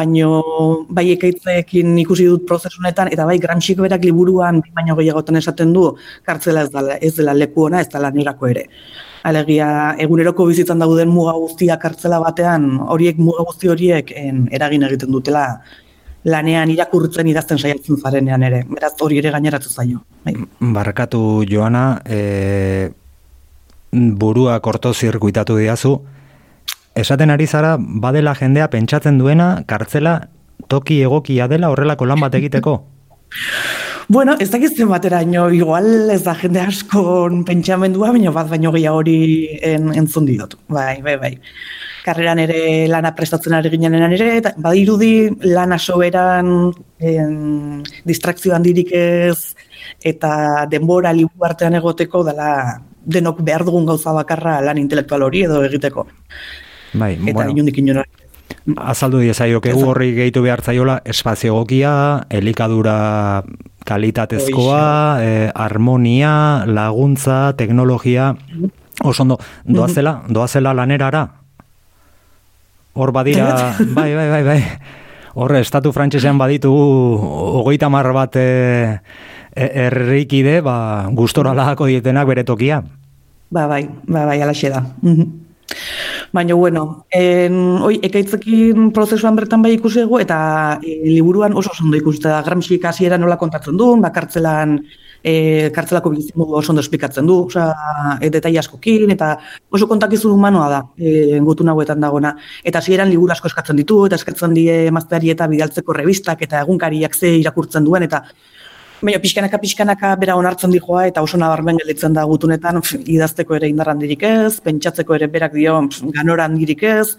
Baino 0.00 0.30
bai 0.88 1.08
ekaitzekin 1.16 1.98
ikusi 2.06 2.30
dut 2.30 2.46
prozesunetan 2.46 3.10
eta 3.12 3.26
bai 3.26 3.38
grantxik 3.42 3.82
berak 3.82 4.06
liburuan 4.06 4.62
baino 4.74 4.98
gehiagotan 5.02 5.42
esaten 5.42 5.74
du 5.74 5.90
kartzela 6.26 6.66
ez 6.68 6.70
dela, 6.70 6.98
ez 7.00 7.14
dela 7.16 7.34
leku 7.34 7.66
ona 7.66 7.80
ez 7.80 7.88
da 7.90 8.06
lanerako 8.06 8.54
ere. 8.54 8.68
Alegia, 9.26 9.96
eguneroko 10.00 10.46
bizitzan 10.48 10.80
dauden 10.80 11.10
muga 11.12 11.34
guztiak 11.36 11.80
kartzela 11.82 12.20
batean, 12.22 12.78
horiek 12.88 13.18
muga 13.20 13.44
guzti 13.44 13.68
horiek 13.68 14.12
en, 14.16 14.46
eragin 14.56 14.86
egiten 14.86 15.12
dutela 15.12 15.44
lanean 16.24 16.70
irakurtzen 16.72 17.28
idazten 17.28 17.58
saiatzen 17.58 18.00
zarenean 18.00 18.42
ere. 18.44 18.62
Beraz, 18.68 18.94
hori 19.00 19.20
ere 19.20 19.32
gaineratzen 19.34 19.72
zaio. 19.72 20.00
Bai. 20.24 20.34
Barkatu 20.76 21.44
Joana, 21.48 22.00
e, 22.04 22.90
burua 23.92 24.58
korto 24.60 24.92
zirkuitatu 24.94 25.56
diazu, 25.60 25.94
esaten 26.96 27.30
ari 27.30 27.46
zara, 27.46 27.76
badela 27.78 28.34
jendea 28.38 28.68
pentsatzen 28.72 29.18
duena, 29.18 29.52
kartzela 29.66 30.20
toki 30.68 31.00
egokia 31.02 31.48
dela 31.48 31.70
horrelako 31.72 32.08
lan 32.08 32.20
bat 32.20 32.36
egiteko? 32.40 32.80
Bueno, 34.10 34.34
ez 34.40 34.50
dakiz 34.50 34.72
bateraino, 34.90 35.52
igual 35.54 36.10
ez 36.10 36.24
da 36.24 36.32
jende 36.34 36.58
asko 36.58 37.28
pentsamendua, 37.46 38.08
baina 38.10 38.32
bat 38.34 38.48
baino 38.50 38.72
gehiago 38.74 38.98
hori 39.04 39.46
en, 39.62 39.92
entzun 39.94 40.26
didot. 40.26 40.56
Bai, 40.66 40.96
bai, 41.00 41.14
bai. 41.14 41.30
Karreran 42.02 42.40
ere 42.42 42.88
lana 42.90 43.12
prestatzen 43.14 43.54
ari 43.54 43.70
ginen 43.70 43.94
ere, 43.94 44.32
eta 44.40 44.50
badirudi 44.58 45.30
lana 45.46 45.78
soberan 45.78 46.72
en, 46.98 47.84
distrakzio 48.02 48.56
handirik 48.56 48.90
ez, 48.98 49.54
eta 50.02 50.66
denbora 50.66 51.14
libu 51.14 51.46
artean 51.46 51.78
egoteko 51.78 52.24
dela 52.26 52.80
denok 53.06 53.44
behar 53.46 53.62
dugun 53.62 53.86
gauza 53.86 54.10
bakarra 54.10 54.58
lan 54.60 54.82
intelektual 54.82 55.22
hori 55.28 55.44
edo 55.46 55.62
egiteko. 55.70 56.08
Bai, 56.94 57.14
Eta 57.14 57.32
bueno, 57.32 57.54
inundik 57.54 57.78
inora. 57.78 58.02
azaldu 58.76 59.20
diezaiok 59.22 59.66
egu 59.70 59.86
horri 59.86 60.10
gehitu 60.16 60.42
behar 60.42 60.66
zaiola 60.66 61.00
espazio 61.04 61.54
egokia, 61.54 62.26
elikadura 62.28 63.44
kalitatezkoa, 63.84 65.18
e, 65.22 65.50
harmonia, 65.54 66.64
laguntza, 66.66 67.52
teknologia, 67.56 68.34
oso 69.02 69.22
ondo, 69.22 69.38
doazela, 69.64 70.22
doazela 70.28 70.74
lanerara? 70.74 71.28
Hor 72.94 73.12
badira, 73.12 73.74
bai, 73.96 74.14
bai, 74.14 74.28
bai, 74.30 74.42
bai. 74.44 74.62
Horre, 75.34 75.60
estatu 75.62 75.92
frantsesean 75.94 76.38
baditugu 76.38 77.20
hogeita 77.60 77.88
mar 77.88 78.08
bat 78.12 78.34
e, 78.36 78.98
e- 79.54 79.70
herrikide, 79.86 80.58
ba, 80.60 81.06
gustora 81.14 81.54
lagako 81.54 81.86
dietenak 81.86 82.26
bere 82.26 82.44
tokia. 82.44 82.82
Ba, 83.50 83.66
bai, 83.70 83.84
ba, 84.06 84.26
bai, 84.26 84.40
alaxe 84.42 84.70
da. 84.74 84.82
Baina, 86.32 86.54
bueno, 86.54 87.06
en, 87.10 87.54
oi, 87.82 87.96
ekaitzekin 88.06 88.92
prozesuan 88.94 89.34
bertan 89.34 89.64
bai 89.64 89.72
ikusi 89.74 90.04
dugu, 90.04 90.20
eta 90.22 90.78
e, 90.78 91.00
liburuan 91.08 91.56
oso 91.58 91.72
ondo 91.82 91.98
ikusi, 91.98 92.20
eta 92.22 92.36
Gramsci 92.46 92.78
hasiera 92.86 93.18
nola 93.18 93.36
kontatzen 93.36 93.76
du, 93.76 93.88
ba, 93.98 94.12
kartzelan, 94.14 94.76
e, 95.24 95.72
kartzelako 95.74 96.12
bizimodu 96.14 96.54
oso 96.60 96.70
ondo 96.70 96.84
esplikatzen 96.84 97.26
du, 97.26 97.40
osea, 97.48 97.66
e, 98.22 98.30
detai 98.30 98.54
askokin, 98.62 99.10
eta 99.10 99.32
oso 99.74 99.88
kontakizun 99.90 100.36
humanoa 100.36 100.68
da, 100.70 100.80
e, 100.94 101.40
gutun 101.42 101.74
hauetan 101.74 101.98
dagona. 102.00 102.36
Eta 102.62 102.78
hasieran 102.78 103.10
liburu 103.10 103.34
asko 103.34 103.50
eskatzen 103.50 103.82
ditu, 103.82 104.04
eta 104.06 104.20
eskatzen 104.20 104.54
die 104.54 104.86
emazteari 104.86 105.34
eta 105.34 105.50
bidaltzeko 105.50 105.98
revistak, 105.98 106.46
eta 106.46 106.62
egunkariak 106.62 107.18
ze 107.18 107.34
irakurtzen 107.42 107.90
duen, 107.90 108.06
eta 108.06 108.22
Baina 109.00 109.16
pixkanaka 109.16 109.56
pixkanaka 109.62 110.08
bera 110.20 110.34
onartzen 110.36 110.72
dijoa 110.74 111.06
eta 111.08 111.22
oso 111.24 111.38
nabarmen 111.40 111.78
gelditzen 111.80 112.12
da 112.12 112.26
gutunetan 112.28 112.82
idazteko 113.00 113.56
ere 113.56 113.70
indar 113.72 113.88
handirik 113.88 114.26
ez, 114.28 114.58
pentsatzeko 114.60 115.16
ere 115.16 115.28
berak 115.32 115.54
dio 115.56 115.78
ganora 116.16 116.44
handirik 116.44 116.84
ez, 116.84 117.14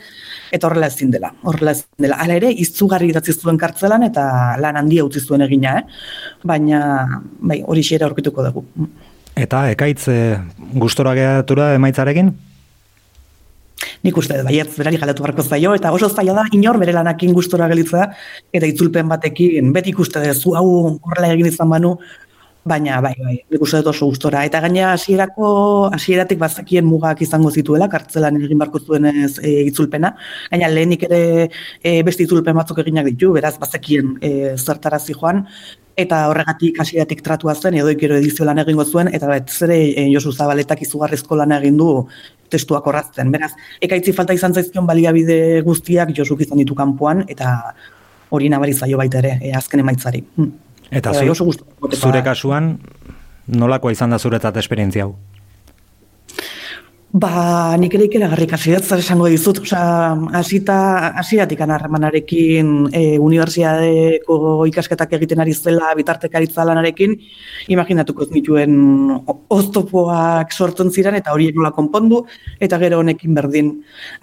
eta 0.53 0.69
horrela 0.69 0.91
ezin 0.93 1.09
dela. 1.15 1.31
Horrela 1.41 1.73
ezin 1.73 2.05
dela. 2.05 2.19
Hala 2.21 2.37
ere, 2.37 2.51
izugarri 2.65 3.09
idatzi 3.09 3.33
zuen 3.33 3.57
kartzelan 3.57 4.05
eta 4.05 4.27
lan 4.61 4.77
handia 4.77 5.07
utzi 5.07 5.25
zuen 5.25 5.41
egina, 5.47 5.79
eh? 5.79 6.37
Baina, 6.53 6.83
bai, 7.41 7.63
hori 7.65 7.87
xera 7.89 8.05
aurkituko 8.05 8.45
dugu. 8.45 8.65
Eta 9.41 9.65
ekaitz 9.73 10.05
e, 10.11 10.21
gustora 10.85 11.15
gehatura 11.17 11.73
emaitzarekin? 11.79 12.33
Nik 14.05 14.17
uste 14.17 14.37
dut, 14.37 14.47
baietz, 14.47 14.71
berari 14.77 14.99
galatu 15.01 15.25
barko 15.25 15.43
zaio, 15.43 15.75
eta 15.77 15.91
oso 15.93 16.09
zaila 16.09 16.35
da, 16.39 16.47
inor 16.57 16.79
bere 16.81 16.95
lanakin 16.95 17.33
gustora 17.37 17.69
gelitzea, 17.71 18.09
eta 18.53 18.69
itzulpen 18.69 19.09
batekin, 19.11 19.71
beti 19.75 19.93
ikuste 19.95 20.23
dut, 20.25 20.41
zu 20.41 20.55
hau 20.57 20.67
horrela 20.97 21.33
egin 21.35 21.49
izan 21.51 21.69
banu, 21.69 21.95
baina, 22.65 22.99
bai, 23.01 23.13
bai, 23.17 23.35
nik 23.49 23.63
uste 23.65 23.81
dut 23.81 23.89
oso 23.93 24.07
gustora. 24.11 24.43
Eta 24.45 24.61
gaina 24.61 24.91
hasierako 24.93 25.51
hasieratik 25.97 26.39
bazakien 26.41 26.85
mugak 26.85 27.21
izango 27.25 27.49
zituela, 27.51 27.89
kartzelan 27.89 28.37
egin 28.41 28.61
barko 28.61 28.81
zuenez 28.85 29.39
e, 29.41 29.53
itzulpena, 29.71 30.13
gaina 30.51 30.69
lehenik 30.69 31.07
ere 31.09 31.21
e, 31.81 32.01
beste 32.05 32.27
itzulpen 32.27 32.57
batzuk 32.57 32.83
eginak 32.85 33.09
ditu, 33.13 33.33
beraz 33.37 33.55
bazakien 33.61 34.17
e, 34.21 34.33
zertarazi 34.57 35.17
joan, 35.17 35.45
eta 35.99 36.25
horregatik 36.29 36.79
hasieratik 36.81 37.21
tratua 37.25 37.55
zen 37.55 37.75
edo 37.79 37.89
ikero 37.91 38.17
edizio 38.19 38.45
lan 38.47 38.61
egingo 38.63 38.85
zuen 38.85 39.09
eta 39.11 39.27
bet 39.27 39.51
zere 39.51 39.77
e, 39.91 40.05
Josu 40.13 40.31
Zabaletak 40.31 40.83
izugarrizko 40.85 41.35
lan 41.35 41.51
egin 41.57 41.77
du 41.77 41.89
testuak 42.51 42.87
orrazten. 42.87 43.31
Beraz, 43.33 43.51
ekaitzi 43.81 44.13
falta 44.17 44.35
izan 44.37 44.53
zaizkion 44.53 44.87
baliabide 44.89 45.61
guztiak 45.65 46.13
Josuk 46.17 46.43
izan 46.45 46.61
ditu 46.61 46.75
kanpoan 46.77 47.25
eta 47.31 47.55
hori 48.31 48.49
nabari 48.51 48.73
zaio 48.73 48.99
baita 48.99 49.19
ere 49.23 49.37
e, 49.41 49.53
azken 49.57 49.83
emaitzari. 49.83 50.23
Hm. 50.37 50.51
Eta 50.91 51.13
zu, 51.15 51.25
oso 51.31 51.47
gustatuko 51.47 51.87
eta- 51.89 51.99
zure 52.07 52.23
kasuan, 52.23 52.73
nolakoa 53.47 53.91
izan 53.95 54.11
da 54.11 54.19
zuretzat 54.19 54.57
esperientzia 54.59 55.07
hau? 55.07 55.15
Ba, 57.11 57.75
nik 57.75 57.91
ere 57.97 58.05
ikeragarrik 58.07 58.53
hasi 58.55 58.71
dut, 58.71 58.85
esango 58.95 59.25
dizut, 59.27 59.57
osea, 59.59 60.15
hasita 60.39 60.75
hasieratik 61.19 61.59
harremanarekin 61.59 62.69
e, 62.95 63.01
unibertsitateko 63.19 64.37
ikasketak 64.69 65.17
egiten 65.17 65.43
ari 65.43 65.51
zela 65.51 65.89
bitartekaritza 65.99 66.63
lanarekin, 66.63 67.17
imaginatuko 67.67 68.23
ez 68.23 68.29
nituen 68.31 68.77
oztopoak 69.27 70.55
sortzen 70.55 70.87
ziren 70.95 71.17
eta 71.19 71.33
horiek 71.35 71.57
nola 71.59 71.73
konpondu 71.75 72.21
eta 72.63 72.79
gero 72.79 73.01
honekin 73.03 73.35
berdin. 73.35 73.73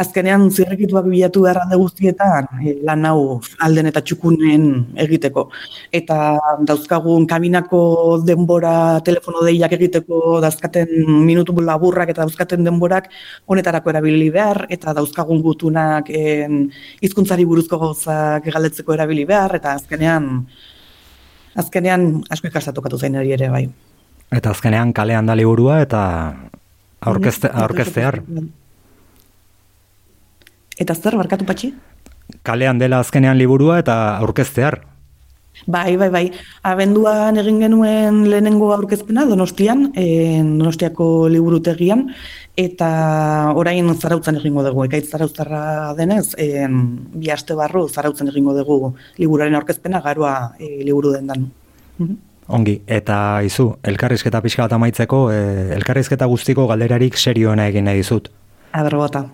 Azkenean 0.01 0.48
zirrikituak 0.48 1.11
bilatu 1.12 1.44
behar 1.44 1.61
alde 1.66 1.77
guztietan 1.83 2.48
e, 2.64 2.79
lan 2.88 3.05
hau 3.05 3.42
alden 3.68 3.92
eta 3.92 4.01
txukunen 4.01 4.96
egiteko. 5.05 5.51
Eta 5.92 6.38
dauzkagun 6.64 7.29
kaminako 7.29 7.85
denbora 8.24 9.05
telefono 9.05 9.44
deiak 9.44 9.77
egiteko 9.77 10.40
dauzkaten 10.40 10.88
minutu 11.29 11.53
laburrak 11.61 12.16
eta 12.16 12.24
dauzkaten 12.24 12.64
denborak 12.78 13.10
honetarako 13.50 13.90
erabili 13.90 14.30
behar 14.30 14.66
eta 14.70 14.94
dauzkagun 14.94 15.42
gutunak 15.42 16.08
en, 16.14 16.70
hizkuntzari 17.02 17.44
buruzko 17.44 17.78
gauzak 17.82 18.46
galdetzeko 18.46 18.94
erabili 18.94 19.26
behar 19.26 19.56
eta 19.58 19.74
azkenean 19.74 20.46
azkenean 21.58 22.22
asko 22.30 22.48
ikastatuko 22.48 22.98
zain 22.98 23.16
hori 23.18 23.34
ere 23.34 23.50
bai. 23.50 23.66
Eta 24.30 24.52
azkenean 24.54 24.92
kalean 24.92 25.26
da 25.26 25.34
liburua 25.34 25.80
eta 25.82 26.02
aurkezte, 27.00 27.50
aurkeztear. 27.50 28.20
Eta 30.78 30.94
zer 30.94 31.16
barkatu 31.18 31.44
patxi? 31.48 31.72
Kalean 32.44 32.78
dela 32.78 33.00
azkenean 33.00 33.38
liburua 33.38 33.80
eta 33.82 34.18
aurkeztear. 34.18 34.82
Bai, 35.66 35.97
bai, 35.97 36.09
bai. 36.09 36.25
Abenduan 36.62 37.38
egin 37.40 37.61
genuen 37.61 38.23
lehenengo 38.31 38.73
aurkezpena 38.75 39.25
Donostian, 39.29 39.92
en, 39.97 40.59
Donostiako 40.59 41.29
liburutegian, 41.33 42.09
eta 42.59 42.88
orain 43.55 43.88
zarautzen 43.94 44.38
egingo 44.40 44.64
dugu, 44.66 44.85
ekaitz 44.88 45.09
zarauztarra 45.11 45.94
denez, 45.99 46.35
en, 46.38 46.81
bi 47.14 47.31
aste 47.31 47.55
barru 47.59 47.87
zarautzen 47.88 48.31
egingo 48.33 48.55
dugu 48.57 48.94
liburuaren 49.18 49.59
aurkezpena 49.59 50.01
garoa 50.01 50.55
e, 50.59 50.83
liburu 50.85 51.12
dendan. 51.12 51.51
Mhm. 51.99 52.16
Ongi, 52.49 52.79
eta 52.87 53.42
izu, 53.44 53.75
elkarrizketa 53.85 54.40
pixka 54.40 54.64
bat 54.64 54.73
amaitzeko, 54.73 55.27
e, 55.31 55.40
elkarrizketa 55.77 56.27
guztiko 56.27 56.66
galderarik 56.66 57.18
serioena 57.21 57.66
egin 57.68 57.85
nahi 57.85 58.01
dizut. 58.01 58.31
Aber 58.73 58.97
bota. 58.97 59.27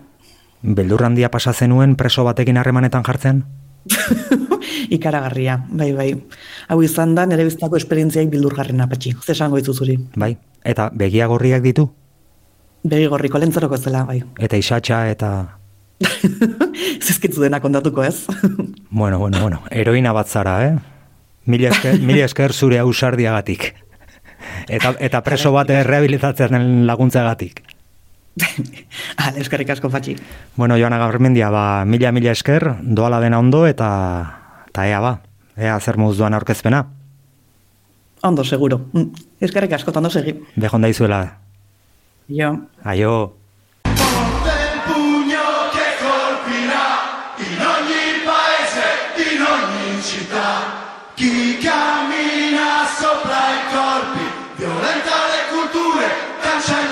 Beldur 0.61 1.03
handia 1.05 1.29
pasa 1.31 1.53
zenuen 1.53 1.95
preso 1.95 2.25
batekin 2.25 2.57
harremanetan 2.57 3.03
jartzen? 3.07 3.43
Ikaragarria, 4.95 5.59
bai, 5.69 5.91
bai. 5.93 6.07
Hau 6.69 6.79
izan 6.85 7.13
da, 7.17 7.25
nire 7.29 7.45
biztako 7.47 7.77
esperientziaik 7.79 8.31
bildurgarrena 8.33 8.87
patxi. 8.91 9.13
Ze 9.23 9.33
esango 9.35 9.59
ditu 9.61 9.73
zuri. 9.73 9.97
Bai, 10.15 10.35
eta 10.63 10.89
begia 10.93 11.27
gorriak 11.31 11.63
ditu? 11.65 11.87
Begi 12.85 13.07
gorriko 13.09 13.41
lentzaroko 13.41 13.77
ez 13.77 13.83
dela, 13.85 14.03
bai. 14.05 14.19
Eta 14.39 14.57
isatxa 14.61 15.05
eta... 15.13 15.31
Zizkitzu 17.05 17.41
dena 17.45 17.61
kontatuko 17.63 18.03
ez. 18.03 18.25
Bueno, 18.95 19.17
bueno, 19.19 19.41
bueno, 19.41 19.57
heroina 19.71 20.13
bat 20.15 20.29
zara, 20.31 20.53
eh? 20.63 20.75
Mila 21.51 21.73
esker, 21.73 21.97
mila 21.99 22.23
esker 22.23 22.53
zure 22.53 22.77
ausardiagatik. 22.79 23.73
Eta, 24.71 24.93
eta 25.03 25.19
preso 25.25 25.51
bat 25.51 25.67
rehabilitatzen 25.67 26.85
laguntzagatik. 26.87 27.59
Ale, 29.23 29.39
eskerrik 29.39 29.69
asko 29.69 29.89
patxi. 29.89 30.15
Bueno, 30.55 30.77
Joana 30.77 30.97
Gabrmendia, 30.97 31.49
ba, 31.49 31.85
mila 31.85 32.11
mila 32.11 32.31
esker, 32.31 32.75
doala 32.81 33.19
dena 33.23 33.39
ondo, 33.39 33.65
eta, 33.67 33.87
eta 34.67 34.87
ea 34.87 34.99
ba, 34.99 35.19
ea 35.55 35.79
zer 35.79 35.97
moduz 35.97 36.17
doan 36.17 36.33
aurkezpena. 36.33 36.85
Ondo, 38.25 38.43
seguro. 38.43 38.81
Mm, 38.93 39.11
Eskerrik 39.39 39.73
asko, 39.77 39.91
ondo 39.95 40.09
segi. 40.09 40.33
Bejonda 40.55 40.87
izuela. 40.89 41.37
Jo. 42.27 42.55
Aio. 42.83 43.35
del 43.85 44.81
pugno 44.87 45.45
che 45.71 45.87
colpirà 46.01 46.87
in 47.37 47.59
ogni 47.61 48.25
paese, 48.25 48.87
in 49.29 49.41
ogni 49.41 50.01
città. 50.01 50.73
Chi 51.13 51.57
cammina 51.61 52.83
sopra 52.97 53.41
i 53.53 53.61
corpi, 53.71 54.25
violenta 54.57 55.15
le 55.31 55.41
culture, 55.53 56.07
cancella 56.41 56.84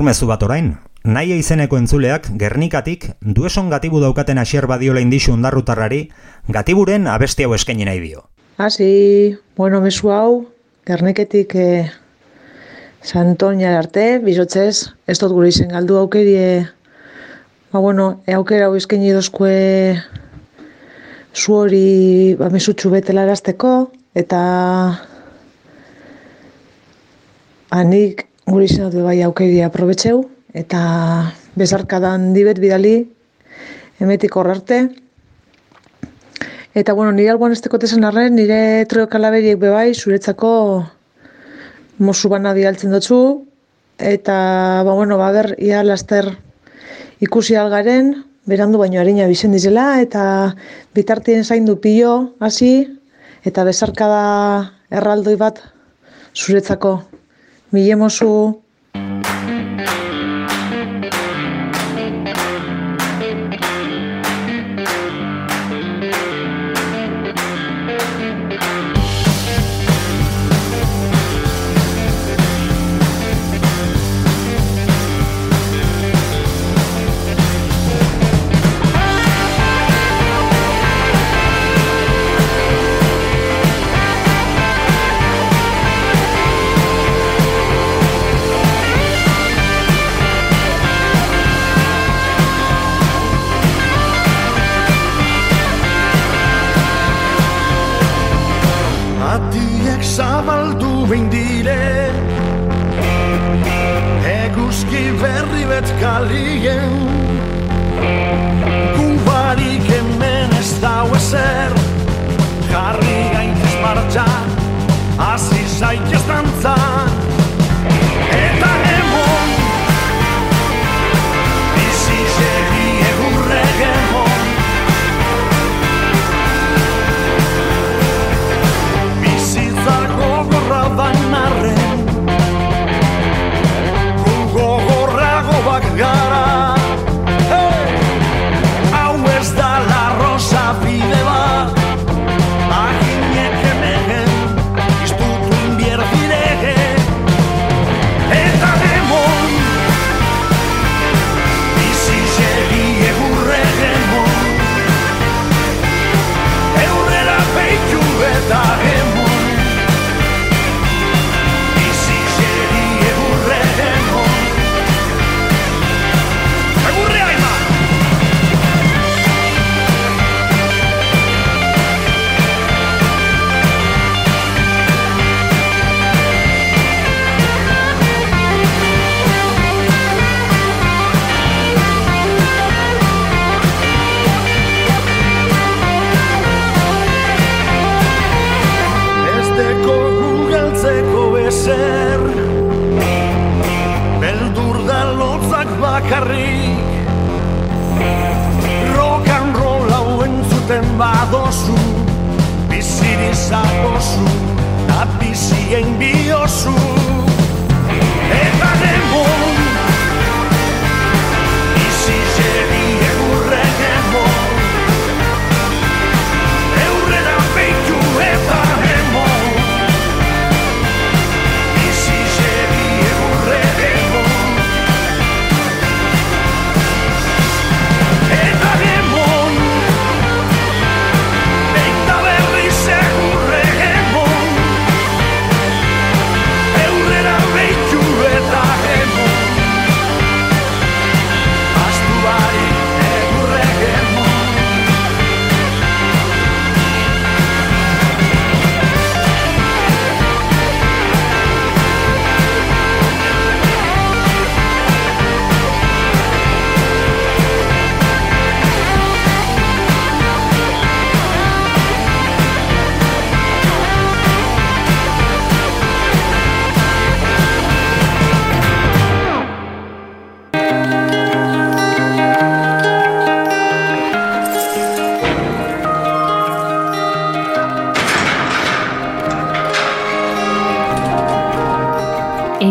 Agurmezu 0.00 0.30
bat 0.30 0.40
orain, 0.40 0.68
naia 1.04 1.34
izeneko 1.36 1.76
entzuleak 1.76 2.30
Gernikatik 2.40 3.02
dueson 3.36 3.66
gatibu 3.68 3.98
daukaten 4.00 4.38
asier 4.40 4.64
badiola 4.64 5.02
indixu 5.04 5.34
ondarrutarrari 5.34 5.98
gatiburen 6.56 7.04
abesti 7.04 7.44
hau 7.44 7.52
eskaini 7.52 7.84
nahi 7.84 8.00
dio. 8.00 8.22
Hasi, 8.56 9.36
bueno, 9.60 9.82
mesu 9.84 10.08
hau, 10.08 10.46
Gerniketik 10.88 11.52
eh, 11.54 11.90
Santoña 13.04 13.74
arte, 13.76 14.06
bizotzez, 14.24 14.94
ez 15.04 15.18
dut 15.20 15.34
gure 15.36 15.52
izen 15.52 15.76
galdu 15.76 16.00
aukeri, 16.00 16.32
eh, 16.32 16.64
ba, 17.68 17.84
bueno, 17.84 18.08
e 18.24 18.38
aukera 18.40 18.70
hau 18.70 18.80
eskaini 18.80 19.12
dozkue 19.12 20.00
zu 21.34 21.58
hori 21.58 21.84
ba, 22.40 22.48
mesutxu 22.48 22.88
betela 22.96 23.28
erazteko, 23.28 23.74
eta 24.16 24.40
anik 27.68 28.29
gure 28.46 28.64
izen 28.64 28.90
dut 28.90 29.04
bai 29.04 29.20
aukeri 29.22 29.60
aprobetxeu, 29.62 30.24
eta 30.54 30.80
bezarkadan 31.56 32.32
dibet 32.34 32.58
bidali, 32.62 32.96
emetik 34.00 34.36
horrarte, 34.36 34.88
Eta, 36.72 36.92
bueno, 36.94 37.10
nire 37.10 37.32
alboan 37.32 37.50
esteko 37.50 37.80
tesan 37.82 38.04
arren, 38.06 38.36
nire 38.38 38.86
trio 38.86 39.08
kalaberiek 39.10 39.56
bebai, 39.58 39.90
zuretzako 39.90 40.50
mozu 41.98 42.30
bana 42.30 42.52
bialtzen 42.54 42.94
dutzu, 42.94 43.18
eta, 43.98 44.36
ba, 44.86 44.94
bueno, 44.94 45.18
ba, 45.18 45.32
ber, 45.34 45.56
ia 45.58 45.82
laster 45.82 46.30
ikusi 47.26 47.58
algaren, 47.58 48.12
berandu 48.46 48.78
baino 48.78 49.00
harina 49.02 49.26
bizen 49.26 49.50
dizela, 49.50 49.98
eta 50.00 50.54
bitartien 50.94 51.42
zaindu 51.42 51.80
pilo 51.82 52.36
hasi, 52.38 52.86
eta 53.42 53.66
bezarkada 53.66 54.22
erraldoi 54.94 55.34
bat 55.42 55.58
zuretzako. 56.38 57.00
Mi 57.72 57.86
yemosu. 57.88 58.62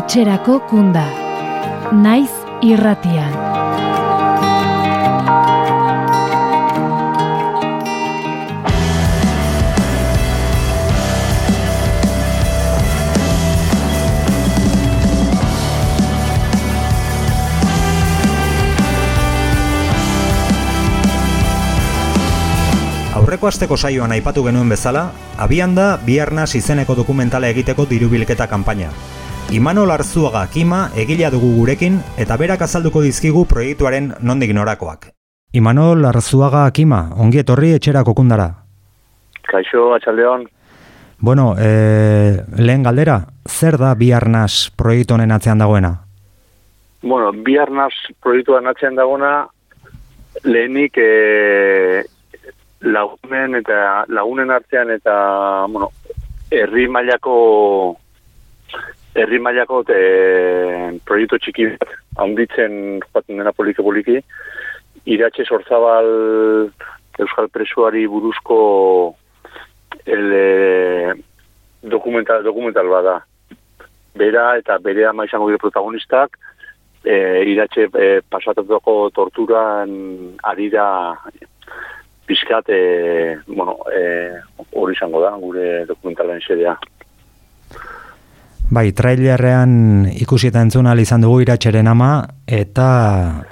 Etxerako 0.09 0.55
kunda. 0.65 1.03
Naiz 1.93 2.31
irratian. 2.65 3.29
Aurreko 23.13 23.45
asteko 23.45 23.77
saioan 23.77 24.17
aipatu 24.17 24.41
genuen 24.41 24.73
bezala, 24.73 25.11
abian 25.37 25.77
da 25.77 25.99
Biarnas 26.01 26.55
izeneko 26.57 26.97
dokumentala 26.97 27.53
egiteko 27.53 27.85
dirubilketa 27.85 28.49
kanpaina. 28.49 28.89
Imanol 29.49 29.89
Arzuaga 29.89 30.43
Kima 30.53 30.91
egilea 30.93 31.31
dugu 31.33 31.47
gurekin 31.55 31.95
eta 32.21 32.35
berak 32.37 32.61
azalduko 32.61 33.01
dizkigu 33.01 33.47
proiektuaren 33.49 34.11
nondik 34.21 34.51
norakoak. 34.53 35.07
Imanol 35.57 36.05
Arzuaga 36.05 36.67
Kima, 36.69 36.99
ongi 37.17 37.39
etorri 37.41 37.71
etxerako 37.73 38.13
kundara. 38.13 38.45
Kaixo, 39.49 39.87
atxaldeon. 39.95 40.43
Bueno, 41.17 41.55
e, 41.57 42.43
lehen 42.61 42.85
galdera, 42.85 43.15
zer 43.49 43.79
da 43.81 43.95
Biarnas 43.97 44.69
proiektu 44.77 45.15
honen 45.15 45.33
atzean 45.33 45.57
dagoena? 45.57 45.95
Bueno, 47.01 47.31
bi 47.33 47.57
arnaz 47.57 47.95
proiektuan 48.21 48.69
atzean 48.69 48.99
dagona, 49.01 49.47
lehenik 50.43 50.99
e, 51.01 52.03
lagunen 52.85 53.57
eta 53.63 54.05
lagunen 54.13 54.53
artean 54.53 54.93
eta, 54.93 55.17
bueno, 55.73 55.89
herri 56.51 56.85
mailako 56.87 57.97
herri 59.19 59.39
mailako 59.43 59.83
te, 59.87 59.99
proiektu 61.07 61.39
txiki 61.43 61.67
bat, 61.73 61.95
handitzen 62.23 62.99
joaten 63.03 63.41
dena 63.41 63.53
poliki 63.55 63.83
poliki, 63.85 64.19
iratxe 65.09 65.45
sortzabal 65.47 66.09
Euskal 67.19 67.49
Presuari 67.51 68.05
buruzko 68.07 68.59
el, 70.05 70.29
e, 70.33 71.13
dokumental, 71.81 72.43
dokumental 72.43 72.87
bada. 72.87 73.17
Bera 74.15 74.53
eta 74.59 74.77
bere 74.83 75.05
ama 75.07 75.25
izango 75.27 75.49
dira 75.49 75.61
protagonistak, 75.61 76.37
e, 77.03 77.15
iratxe 77.51 77.89
e, 77.91 78.07
pasatatuko 78.31 79.09
torturan 79.15 79.91
ari 80.43 80.69
da 80.71 80.87
pizkat, 82.29 82.69
e, 82.69 83.37
bueno, 83.47 83.79
e, 83.91 84.31
hori 84.71 84.95
izango 84.95 85.23
da, 85.23 85.35
gure 85.41 85.85
dokumentalen 85.89 86.41
xedea. 86.45 86.77
Bai, 88.69 88.91
trailerrean 88.93 89.71
ikusi 90.13 90.51
eta 90.51 90.61
entzun 90.61 90.85
izan 91.01 91.23
dugu 91.25 91.39
iratxeren 91.41 91.87
ama 91.87 92.27
eta 92.45 92.89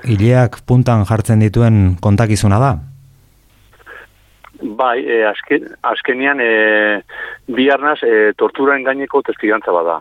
hileak 0.05 0.59
puntan 0.61 1.05
jartzen 1.09 1.39
dituen 1.41 1.97
kontakizuna 2.01 2.59
da. 2.61 2.75
Bai, 4.61 5.01
e, 5.01 5.23
azken, 5.25 5.65
azkenian 5.81 6.39
e, 6.39 7.01
bi 7.49 7.67
arnaz 7.69 7.97
e, 8.03 8.33
torturaen 8.37 8.83
gaineko 8.85 9.23
testigantza 9.25 9.73
bada. 9.73 9.99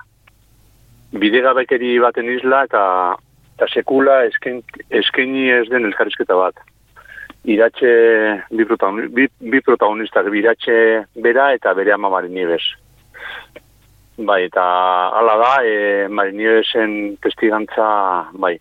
Bidegabekeri 1.16 1.96
baten 2.04 2.28
isla 2.36 2.64
eta, 2.68 2.84
eta 3.56 3.72
sekula 3.72 4.22
esken, 4.28 4.60
eskeni 4.90 5.48
ez 5.48 5.66
den 5.72 5.88
elkarrizketa 5.88 6.36
bat. 6.36 6.60
Iratxe 7.44 7.90
bi, 8.50 8.64
protagoni, 8.64 9.08
bi, 9.08 9.30
bi 9.40 9.64
protagonistak, 9.64 10.28
iratxe 10.28 11.06
bera 11.24 11.54
eta 11.56 11.72
bere 11.72 11.96
ama 11.96 12.12
Marinieves. 12.12 12.66
Bai, 14.16 14.46
eta 14.48 14.64
hala 15.12 15.36
da, 15.36 15.52
e, 15.64 16.08
Marinievezen 16.08 17.18
testigantza, 17.20 18.30
bai, 18.32 18.54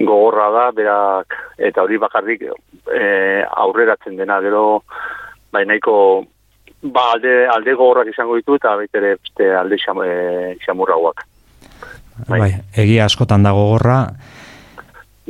gogorra 0.00 0.48
da, 0.54 0.66
berak, 0.72 1.36
eta 1.60 1.84
hori 1.84 1.98
bakarrik 2.00 2.46
e, 2.48 3.06
aurreratzen 3.44 4.16
dena, 4.16 4.40
gero, 4.40 4.82
bai, 5.52 5.66
nahiko, 5.68 5.94
ba, 6.80 7.10
alde, 7.14 7.34
alde 7.52 7.76
gogorrak 7.76 8.08
izango 8.08 8.38
ditu, 8.40 8.56
eta 8.56 8.76
baitere 8.80 9.16
beste 9.20 9.50
alde 9.56 9.80
xam, 9.84 10.00
e, 10.00 10.56
xamurrauak. 10.64 11.26
Bai. 12.28 12.52
egia 12.76 13.04
askotan 13.08 13.44
dago 13.44 13.70
gorra. 13.72 14.02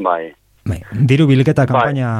Bai, 0.01 0.31
Bai, 0.71 0.81
diru 0.93 1.27
bilketa 1.27 1.65
kanpaina... 1.67 2.11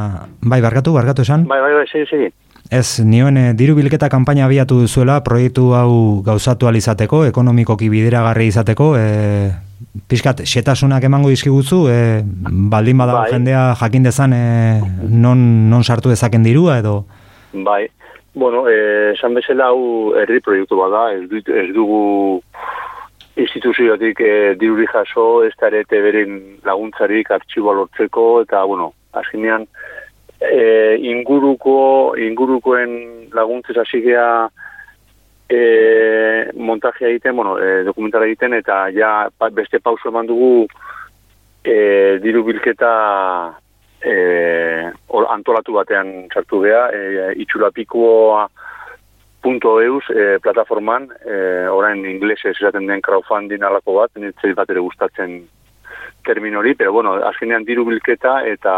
Bai, 0.41 0.61
barkatu, 0.65 0.95
barkatu 0.97 1.23
esan? 1.27 1.45
bai, 1.49 1.61
bai, 1.61 1.73
bai, 1.77 1.87
segi, 1.91 2.07
segi. 2.09 2.31
Ez, 2.71 3.01
nioen 3.03 3.37
eh, 3.37 3.49
diru 3.59 3.75
bilketa 3.75 4.09
kanpaina 4.09 4.45
abiatu 4.47 4.79
duzuela 4.85 5.19
proiektu 5.27 5.73
hau 5.75 6.23
gauzatu 6.23 6.69
alizateko, 6.71 7.25
ekonomikoki 7.27 7.89
bideragarri 7.91 8.47
izateko, 8.47 8.93
e, 8.95 9.51
pixkat, 10.07 10.45
setasunak 10.47 11.03
emango 11.09 11.33
dizkiguzu, 11.33 11.81
e, 11.91 11.97
baldin 12.71 13.03
badago 13.03 13.25
Bai. 13.25 13.33
jendea 13.35 13.65
jakin 13.81 14.07
dezan 14.07 14.37
e, 14.37 14.45
non, 15.03 15.43
non 15.71 15.83
sartu 15.83 16.15
dezaken 16.15 16.47
dirua 16.47 16.79
edo... 16.79 17.01
Bai, 17.53 17.89
bueno, 18.35 18.69
eh, 18.69 19.13
esan 19.15 19.35
bezala 19.35 19.73
hau 19.73 20.15
herri 20.15 20.39
proiektu 20.41 20.79
bada, 20.79 21.09
ez, 21.17 21.25
dut, 21.31 21.49
ez 21.51 21.73
dugu 21.75 22.41
instituziotik 23.41 24.21
eh, 24.23 24.55
diruri 24.61 24.87
jaso, 24.91 25.43
ez 25.43 25.53
da 25.59 25.71
ere 25.73 25.83
beren 25.91 26.39
laguntzarik 26.67 27.31
artxiboa 27.35 27.75
lortzeko, 27.81 28.27
eta, 28.47 28.63
bueno, 28.71 28.93
azkenean, 29.19 29.67
eh, 30.41 30.97
inguruko, 31.01 32.17
ingurukoen 32.17 33.31
laguntzez 33.33 33.77
hasi 33.79 34.01
gea 34.03 34.49
eh, 35.49 36.51
montajea 36.55 37.09
egiten, 37.09 37.37
bueno, 37.37 37.59
eh, 37.59 37.83
dokumentara 37.85 38.27
egiten, 38.27 38.55
eta 38.55 38.87
ja 38.95 39.29
beste 39.53 39.81
pauso 39.81 40.09
eman 40.09 40.27
dugu 40.27 40.67
eh, 41.65 42.19
diru 42.23 42.45
bilketa 42.47 42.93
eh, 44.01 44.91
or, 45.09 45.27
antolatu 45.29 45.75
batean 45.77 46.29
sartu 46.33 46.63
gea, 46.65 46.89
eh, 46.95 47.33
itxulapikoa 47.43 48.49
punto 49.41 49.81
eus 49.81 50.05
eh, 50.13 50.39
plataforman, 50.43 51.09
eh, 51.25 51.67
orain 51.69 52.05
inglesez 52.05 52.55
esaten 52.57 52.87
den 52.87 53.01
crowdfunding 53.01 53.65
alako 53.65 53.97
bat, 54.03 54.13
nintzei 54.17 54.53
bat 54.55 54.71
ere 54.71 54.83
gustatzen 54.85 55.41
termin 56.25 56.57
hori, 56.57 56.75
pero 56.77 56.93
bueno, 56.93 57.15
azkenean 57.25 57.65
diru 57.65 57.87
bilketa 57.89 58.43
eta 58.47 58.75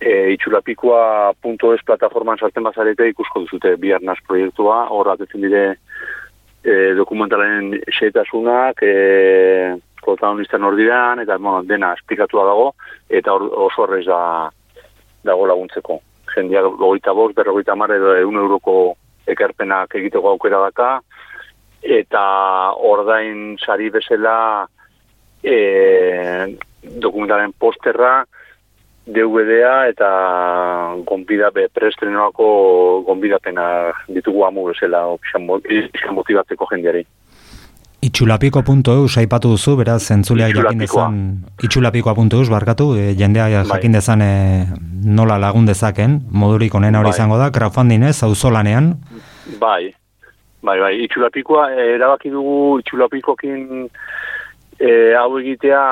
e, 0.00 0.32
itxulapikoa.es 0.34 1.84
plataforman 1.86 2.38
sartzen 2.38 2.66
bazarete 2.66 3.08
ikusko 3.12 3.44
duzute 3.44 3.74
biarnaz 3.80 4.18
proiektua, 4.26 4.84
hor 4.90 5.10
atetzen 5.14 5.44
dire 5.44 5.64
e, 6.64 6.92
dokumentalaren 6.98 7.72
xeetasunak, 7.98 8.82
e, 8.82 9.78
protagonista 10.04 10.58
nordian, 10.58 11.22
eta 11.24 11.38
bueno, 11.38 11.62
dena 11.64 11.94
esplikatua 11.96 12.44
dago, 12.50 12.68
eta 13.08 13.32
or, 13.32 13.48
oso 13.68 13.86
horrez 13.86 14.04
da, 14.06 14.50
dago 15.24 15.48
laguntzeko. 15.48 16.00
Jendia 16.34 16.62
gogoita 16.66 17.14
bost, 17.16 17.36
berrogeita 17.36 17.76
mar 17.78 17.92
edo 17.94 18.14
egun 18.18 18.40
euroko 18.42 18.76
ekarpenak 19.30 19.94
egiteko 19.96 20.34
aukera 20.34 20.60
daka, 20.66 20.90
eta 21.84 22.24
ordain 22.90 23.56
sari 23.60 23.90
bezala 23.92 24.36
e, 25.42 25.56
dokumentaren 27.00 27.52
posterra, 27.60 28.24
DVD-a 29.06 29.88
eta 29.90 30.08
gonbida 31.04 31.50
be 31.52 31.68
prestrenoako 31.68 33.02
gonbidapena 33.06 33.66
ditugu 34.08 34.46
amu 34.46 34.68
bezala 34.70 35.04
opxan 35.12 35.44
motibatzeko 35.44 36.68
jendeari. 36.72 37.04
Itxulapiko.eu 38.04 39.08
saipatu 39.08 39.54
duzu, 39.54 39.78
beraz, 39.80 40.02
zentzuleak 40.12 40.52
jakin 40.52 40.82
dezan, 40.84 41.20
itxulapikoa.eus 41.64 42.50
barkatu, 42.52 42.90
e, 43.00 43.14
jendea 43.16 43.46
Bai. 43.48 43.64
jakin 43.70 43.96
dezan 43.96 44.20
e, 44.20 44.32
nola 45.04 45.38
lagun 45.40 45.64
dezaken, 45.64 46.18
modurik 46.30 46.74
onena 46.74 47.00
hori 47.00 47.12
Bai. 47.12 47.16
izango 47.16 47.38
da, 47.40 47.48
crowdfunding 47.52 48.04
ez, 48.04 48.18
auzolanean, 48.22 48.92
Bai, 49.60 49.94
bai, 50.62 50.78
bai, 50.80 50.94
itxulapikoa, 51.04 51.68
eh, 51.72 51.94
erabaki 51.96 52.30
dugu 52.32 52.80
itxulapikokin 52.80 53.88
eh, 54.80 55.12
hau 55.18 55.38
egitea 55.38 55.82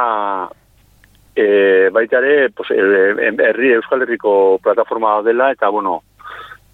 eh, 1.35 1.89
baita 1.93 2.19
ere, 2.19 2.51
pues, 2.51 2.71
eh, 2.71 3.33
herri 3.39 3.73
Euskal 3.73 4.03
Herriko 4.03 4.59
plataforma 4.63 5.23
dela, 5.23 5.51
eta, 5.53 5.69
bueno, 5.69 6.03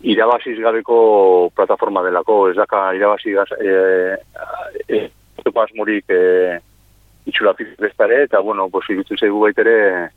irabaziz 0.00 0.58
gabeko 0.60 1.50
plataforma 1.54 2.02
delako, 2.02 2.48
ez 2.50 2.56
daka 2.56 2.94
irabazi 2.94 3.32
gaz, 3.32 3.48
eh, 3.60 4.16
eh, 4.88 5.10
asmorik 5.58 6.04
eh, 6.08 6.58
itxulapik 7.26 7.76
bestare, 7.78 8.22
eta, 8.24 8.40
bueno, 8.40 8.68
pues, 8.68 8.88
irutzen 8.90 9.18
zaigu 9.18 9.40
baita 9.40 9.62
ere, 9.62 10.10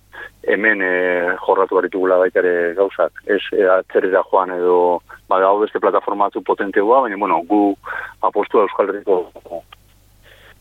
hemen 0.43 0.81
eh, 0.81 1.35
jorratu 1.39 1.75
baritugula 1.75 2.17
baita 2.17 2.39
ere 2.39 2.73
gauzak. 2.77 3.23
Ez 3.25 3.41
eh, 3.53 3.67
atzerera 3.69 4.23
joan 4.29 4.51
edo, 4.57 5.01
ba, 5.27 5.41
hau 5.41 5.59
beste 5.59 5.79
plataforma 5.79 6.29
batzu 6.29 6.43
potentegoa, 6.43 7.01
baina, 7.07 7.17
bueno, 7.17 7.41
gu 7.47 7.75
apostua 8.21 8.67
Euskal 8.67 8.89
Herriko 8.89 9.23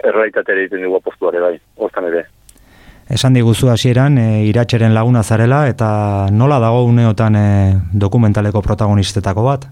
errealitatera 0.05 0.63
egiten 0.63 0.85
dugu 0.87 1.01
apostuare 1.01 1.41
bai, 1.43 1.57
hortan 1.77 2.09
ere. 2.11 2.27
Esan 3.11 3.35
diguzu 3.35 3.69
hasieran 3.69 4.19
e, 4.19 4.27
iratxeren 4.47 4.95
laguna 4.95 5.23
zarela, 5.23 5.65
eta 5.69 6.29
nola 6.31 6.61
dago 6.63 6.85
uneotan 6.87 7.37
e, 7.37 7.47
dokumentaleko 7.93 8.63
protagonistetako 8.63 9.45
bat? 9.45 9.67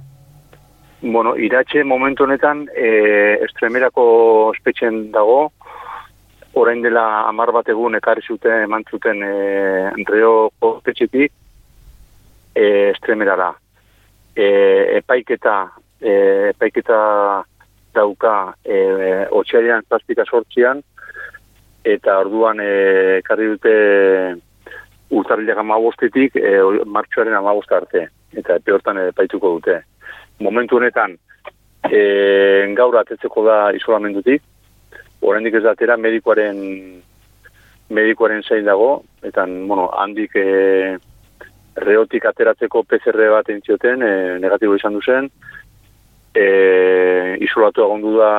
Bueno, 1.01 1.37
iratxe 1.39 1.85
momentu 1.87 2.27
honetan 2.27 2.65
e, 2.75 3.39
estremerako 3.47 4.07
espetxen 4.57 5.13
dago, 5.15 5.53
orain 6.59 6.83
dela 6.83 7.05
amar 7.29 7.53
bat 7.55 7.71
egun 7.71 7.95
ekarri 7.95 8.27
zuten, 8.27 8.65
eman 8.67 8.83
zuten 8.91 9.23
e, 9.23 9.35
reo 10.11 10.51
espetxetik 10.75 11.31
e, 12.55 12.65
estremerara. 12.91 13.53
E, 14.35 14.49
epaiketa, 14.99 15.61
e, 16.03 16.13
epaiketa 16.51 16.99
dauka 17.95 18.35
e, 18.65 18.83
otxailean 19.31 19.87
zazpika 19.89 20.27
sortzian, 20.27 20.83
eta 21.85 22.19
orduan 22.21 22.61
e, 22.61 22.73
ekarri 23.19 23.49
dute 23.55 23.75
urtarrilak 25.11 25.59
amabostetik 25.63 26.37
e, 26.37 26.53
martxoaren 26.87 27.37
amabost 27.39 27.73
arte, 27.73 28.09
eta 28.37 28.59
epe 28.61 28.75
hortan 28.75 29.01
epaituko 29.07 29.55
dute. 29.57 29.81
Momentu 30.45 30.77
honetan, 30.77 31.17
e, 31.89 32.01
gaur 32.77 32.99
atetzeko 33.01 33.45
da 33.47 33.59
isolamendutik, 33.77 34.43
oraindik 35.21 35.59
ez 35.59 35.65
da 35.65 35.75
atera 35.75 35.97
medikoaren 35.97 36.59
medikoaren 37.89 38.43
zein 38.45 38.67
dago, 38.67 39.03
eta 39.25 39.47
bueno, 39.49 39.89
handik 39.97 40.37
e, 40.37 40.99
reotik 41.79 42.27
ateratzeko 42.29 42.83
PCR 42.85 43.31
bat 43.33 43.49
entzioten, 43.49 44.03
e, 44.03 44.39
negatibo 44.43 44.77
izan 44.77 44.99
duzen, 44.99 45.31
e, 46.35 46.45
isolatu 47.45 47.87
egondu 47.87 48.19
da, 48.19 48.33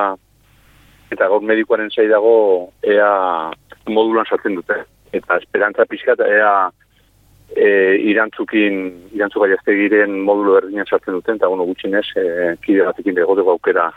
eta 1.10 1.28
gaur 1.28 1.42
medikoaren 1.42 1.90
zai 1.90 2.06
dago, 2.08 2.70
ea 2.82 3.10
modulan 3.88 4.28
sartzen 4.28 4.54
dute. 4.58 4.76
Eta 5.12 5.40
esperantza 5.40 5.86
pixkat, 5.90 6.22
ea 6.22 6.52
e, 7.56 7.96
irantzukin, 8.12 8.78
irantzuka 9.16 9.48
jaztegiren 9.50 10.20
modulo 10.26 10.54
berdinen 10.60 10.86
sartzen 10.86 11.16
duten, 11.18 11.40
eta 11.40 11.50
bueno, 11.50 11.66
gutxinez, 11.68 12.06
e, 12.16 12.54
kide 12.64 12.86
batekin 12.86 13.18
begoteko 13.18 13.58
aukera 13.58 13.90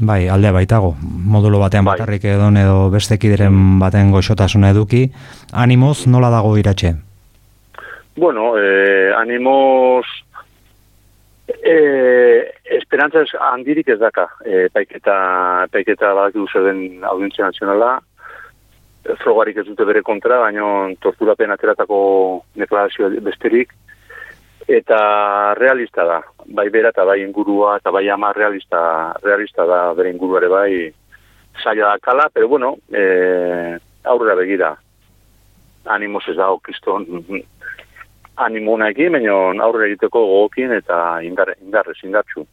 Bai, 0.00 0.30
aldea 0.32 0.52
baitago, 0.56 0.94
modulo 1.02 1.58
batean 1.60 1.84
Bai. 1.84 1.98
bakarrik 1.98 2.24
edon 2.24 2.56
edo 2.56 2.88
beste 2.88 3.18
kideren 3.20 3.78
baten 3.82 4.14
goxotasuna 4.14 4.70
eduki. 4.72 5.10
Animoz, 5.52 6.06
nola 6.06 6.30
dago 6.32 6.54
iratxe? 6.56 6.94
Bueno, 8.16 8.54
eh, 8.58 9.12
animos 9.16 10.06
eh, 11.62 12.52
esperantzas 12.76 13.34
handirik 13.38 13.88
ez 13.88 13.98
daka. 13.98 14.28
Eh, 14.44 14.68
paiketa, 14.72 15.66
paiketa 15.72 16.14
zer 16.52 16.64
den 16.64 17.04
audientzia 17.04 17.44
nazionala, 17.44 18.00
frogarik 19.22 19.56
ez 19.56 19.66
dute 19.66 19.84
bere 19.84 20.02
kontra, 20.02 20.38
baina 20.40 20.64
torturapen 21.00 21.50
ateratako 21.50 22.44
deklarazio 22.54 23.10
besterik, 23.20 23.72
eta 24.68 25.54
realista 25.54 26.04
da. 26.04 26.20
Bai 26.46 26.68
bera 26.70 26.90
eta 26.90 27.04
bai 27.04 27.20
ingurua, 27.22 27.76
eta 27.78 27.90
bai 27.90 28.08
ama 28.08 28.32
realista, 28.32 29.14
realista 29.22 29.66
da 29.66 29.92
bere 29.94 30.10
inguruare 30.10 30.48
bai 30.48 30.72
zaila 31.62 31.94
da 31.94 31.98
kala, 31.98 32.28
pero 32.32 32.48
bueno, 32.48 32.76
eh, 32.92 33.78
aurrera 34.04 34.34
begira. 34.34 34.76
Animos 35.86 36.28
ez 36.28 36.36
dago 36.36 36.58
kriston 36.60 37.06
animonekin, 38.46 39.12
baina 39.16 39.64
aurre 39.64 39.90
egiteko 39.90 40.22
gogokin 40.26 40.72
eta 40.76 41.20
indar, 41.26 41.54
indarrez, 41.60 41.98
indartxu. 42.04 42.46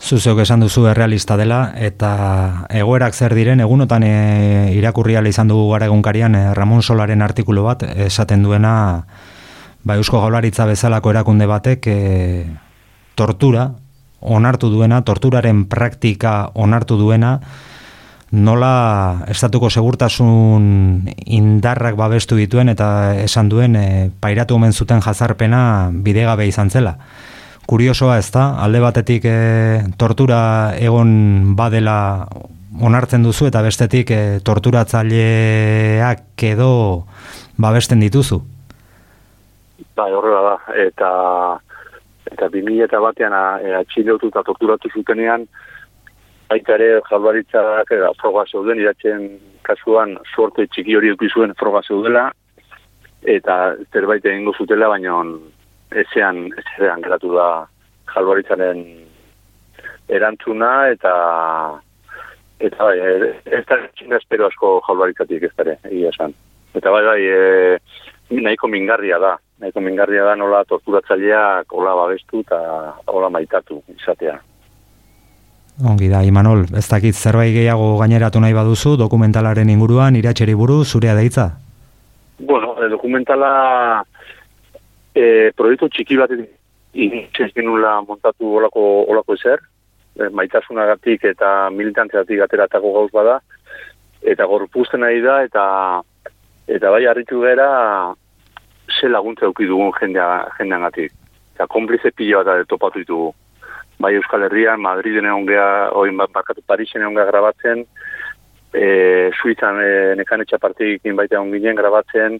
Zuzeok 0.00 0.38
esan 0.40 0.62
duzu 0.64 0.86
errealista 0.88 1.36
dela, 1.36 1.74
eta 1.76 2.66
egoerak 2.72 3.12
zer 3.12 3.34
diren, 3.36 3.60
egunotan 3.60 4.02
e, 4.06 4.72
irakurri 4.72 5.18
izan 5.28 5.48
dugu 5.48 5.70
gara 5.72 5.86
egunkarian 5.86 6.34
e, 6.34 6.54
Ramon 6.54 6.82
Solaren 6.82 7.20
artikulu 7.22 7.64
bat, 7.64 7.82
esaten 7.82 8.42
duena, 8.42 9.04
ba, 9.84 9.96
Eusko 9.96 10.22
Jaularitza 10.22 10.64
bezalako 10.64 11.10
erakunde 11.10 11.46
batek 11.46 11.86
e, 11.86 12.46
tortura, 13.14 13.68
onartu 14.20 14.70
duena, 14.70 15.02
torturaren 15.02 15.66
praktika 15.68 16.50
onartu 16.54 16.96
duena, 16.96 17.40
nola 18.30 19.24
estatuko 19.28 19.70
segurtasun 19.70 21.08
indarrak 21.26 21.96
babestu 21.98 22.38
dituen 22.38 22.70
eta 22.70 23.18
esan 23.18 23.48
duen 23.50 23.74
e, 23.76 24.10
pairatu 24.22 24.54
omen 24.54 24.72
zuten 24.72 25.02
jazarpena 25.02 25.90
bidegabe 25.92 26.46
izan 26.46 26.70
zela. 26.70 26.96
Kuriosoa 27.66 28.18
ez 28.18 28.30
da, 28.30 28.54
alde 28.62 28.80
batetik 28.82 29.26
e, 29.26 29.82
tortura 29.98 30.74
egon 30.78 31.56
badela 31.58 32.28
onartzen 32.80 33.26
duzu 33.26 33.50
eta 33.50 33.62
bestetik 33.66 34.14
e, 34.14 34.38
torturatzaileak 34.46 36.46
edo 36.54 36.70
babesten 37.58 38.00
dituzu. 38.00 38.38
Bai, 39.98 40.12
horrela 40.14 40.42
da, 40.46 40.56
eta 40.78 41.10
eta 42.30 42.46
2000 42.46 42.86
eta 42.86 43.02
batean 43.02 43.34
atxilotu 43.80 44.30
eta 44.30 44.46
torturatu 44.46 44.88
zutenean, 44.94 45.48
baita 46.50 46.74
ere 46.74 46.88
jalbaritzak 47.06 47.92
eta 47.94 48.10
froga 48.18 48.44
zeuden, 48.50 48.80
iratzen 48.82 49.28
kasuan 49.66 50.16
sorte 50.34 50.66
txiki 50.66 50.96
hori 50.98 51.12
zuen 51.30 51.54
froga 51.58 51.82
zeudela, 51.86 52.30
eta 53.22 53.76
zerbait 53.92 54.24
egingo 54.26 54.54
zutela, 54.58 54.88
baina 54.88 55.20
ezean, 56.02 56.48
ezean 56.64 57.02
geratu 57.06 57.34
da 57.36 57.46
jalbaritzaren 58.14 58.82
erantzuna, 60.08 60.72
eta 60.96 61.14
eta 62.60 62.84
bai, 62.84 62.98
e- 62.98 63.34
ez 63.46 63.64
da 63.68 63.78
espero 64.18 64.50
asko 64.50 64.80
jalbaritzatik 64.88 65.46
ez 65.48 65.54
dara, 65.56 65.78
egia 65.88 66.10
esan. 66.10 66.34
Eta 66.74 66.90
bai, 66.90 67.04
bai, 67.06 67.20
e, 67.24 67.78
nahiko 68.42 68.68
mingarria 68.68 69.18
da, 69.22 69.36
nahiko 69.62 69.80
mingarria 69.80 70.26
da 70.26 70.36
nola 70.36 70.64
torturatzaileak 70.68 71.72
hola 71.72 71.94
babestu 72.02 72.42
eta 72.44 72.60
hola 73.06 73.30
maitatu 73.30 73.82
izatea. 73.96 74.38
Ongi 75.80 76.10
da, 76.12 76.20
Imanol, 76.26 76.66
ez 76.76 76.86
dakit 76.90 77.16
zerbait 77.16 77.54
gehiago 77.54 77.94
gaineratu 78.00 78.40
nahi 78.42 78.52
baduzu, 78.52 78.96
dokumentalaren 79.00 79.70
inguruan, 79.72 80.16
iratxeri 80.18 80.54
buru, 80.54 80.82
zurea 80.84 81.14
deitza. 81.16 81.50
Bueno, 82.38 82.74
e, 82.82 82.88
dokumentala 82.92 83.50
e, 85.14 85.52
proiektu 85.56 85.88
txiki 85.88 86.18
bat 86.20 86.34
initzen 86.34 87.52
genula 87.54 88.00
montatu 88.04 88.56
olako, 88.60 88.84
olako 89.14 89.38
ezer, 89.38 89.64
e, 90.18 90.28
maitasunagatik 90.28 91.24
eta 91.32 91.70
militantzeatik 91.72 92.44
ateratako 92.44 92.92
gauz 92.98 93.10
bada, 93.14 93.38
eta 94.20 94.44
gorpuzten 94.44 95.00
nahi 95.00 95.22
da, 95.24 95.40
eta 95.48 95.64
eta 96.70 96.90
bai 96.92 97.06
harritu 97.08 97.40
gara 97.40 98.14
ze 99.00 99.08
laguntza 99.08 99.46
dugun 99.46 99.92
jendea, 100.00 100.46
jendeangatik. 100.58 101.12
Eta 101.54 101.66
konplize 101.66 102.10
pila 102.10 102.44
bat 102.44 102.66
topatu 102.68 102.98
ditugu. 102.98 103.32
Bai 104.00 104.14
Euskal 104.16 104.46
Herrian, 104.46 104.80
Madriden 104.80 105.28
egon 105.28 105.46
geha, 105.48 105.90
oin 106.00 106.16
bat 106.16 106.32
barkatu 106.32 106.64
Parisen 106.66 107.04
egon 107.04 107.18
grabatzen, 107.18 107.84
e, 108.72 108.86
Suizan 109.36 109.80
e, 109.84 109.90
nekan 110.16 110.40
etxapartikin 110.44 111.18
baita 111.18 111.36
egon 111.36 111.52
ginen 111.52 111.76
grabatzen, 111.76 112.38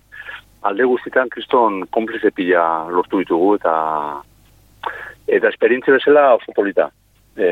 alde 0.65 0.87
guztitan 0.89 1.29
kriston 1.33 1.85
konplize 1.93 2.33
pila 2.37 2.65
lortu 2.93 3.21
ditugu, 3.21 3.55
eta 3.61 3.75
eta 5.31 5.53
esperientzia 5.53 5.95
bezala 5.95 6.35
oso 6.39 6.55
polita. 6.57 6.89
E, 7.37 7.51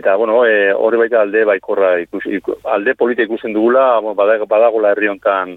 eta, 0.00 0.16
bueno, 0.16 0.40
e, 0.48 0.72
horre 0.72 1.02
baita 1.04 1.20
alde 1.22 1.44
baikorra, 1.46 1.96
ikus, 2.02 2.24
iku, 2.40 2.56
alde 2.64 2.96
polita 2.96 3.26
ikusten 3.26 3.52
dugula, 3.54 4.00
badagola 4.16 4.94
herri 4.94 5.12
hontan 5.12 5.54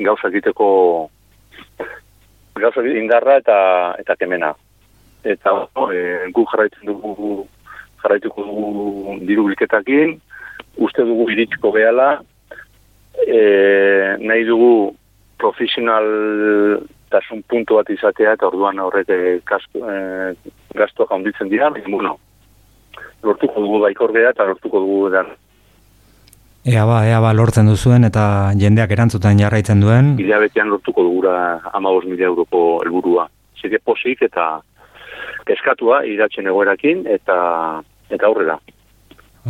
gauza 0.00 0.28
egiteko 0.28 0.66
gauza 2.60 2.84
indarra 2.84 3.38
eta 3.40 3.60
eta 4.02 4.18
kemena. 4.18 4.52
Eta 5.24 5.52
e, 5.92 6.30
gu 6.32 6.44
jarraitzen 6.52 6.86
dugu 6.88 7.46
jarraituko 8.02 8.44
dugu 8.44 9.18
diru 9.28 9.44
bilketakin, 9.50 10.16
uste 10.80 11.04
dugu 11.04 11.28
iritsiko 11.34 11.72
gehala, 11.76 12.22
e, 13.26 13.40
nahi 14.20 14.46
dugu 14.48 14.94
profesional 15.40 16.08
tasun 17.10 17.42
puntu 17.48 17.76
bat 17.80 17.90
izatea 17.90 18.36
eta 18.38 18.48
orduan 18.48 18.78
horrek 18.78 19.10
e, 19.10 19.20
e, 19.42 19.94
gastuak 20.78 21.12
handitzen 21.12 21.50
dira, 21.52 21.70
bueno, 21.88 22.16
lortuko 23.22 23.60
dugu 23.60 23.80
baikor 23.84 24.12
geha 24.16 24.32
eta 24.32 24.46
lortuko 24.48 24.80
dugu 24.80 25.06
edan. 25.10 25.32
Ea 26.70 26.84
ba, 26.84 27.00
ea 27.08 27.20
ba, 27.24 27.32
lortzen 27.32 27.68
duzuen 27.70 28.04
eta 28.04 28.52
jendeak 28.60 28.90
erantzuten 28.92 29.38
jarraitzen 29.40 29.80
duen. 29.80 30.14
Hilabetean 30.20 30.68
lortuko 30.68 31.02
dugura 31.06 31.34
amabos 31.72 32.04
mila 32.04 32.28
euroko 32.28 32.82
helburua. 32.84 33.26
Zike 33.60 33.80
posik 33.84 34.22
eta 34.28 34.60
keskatua 35.50 36.04
iratzen 36.06 36.46
egoerakin 36.50 37.04
eta 37.10 37.38
eta 38.10 38.26
aurrera. 38.26 38.58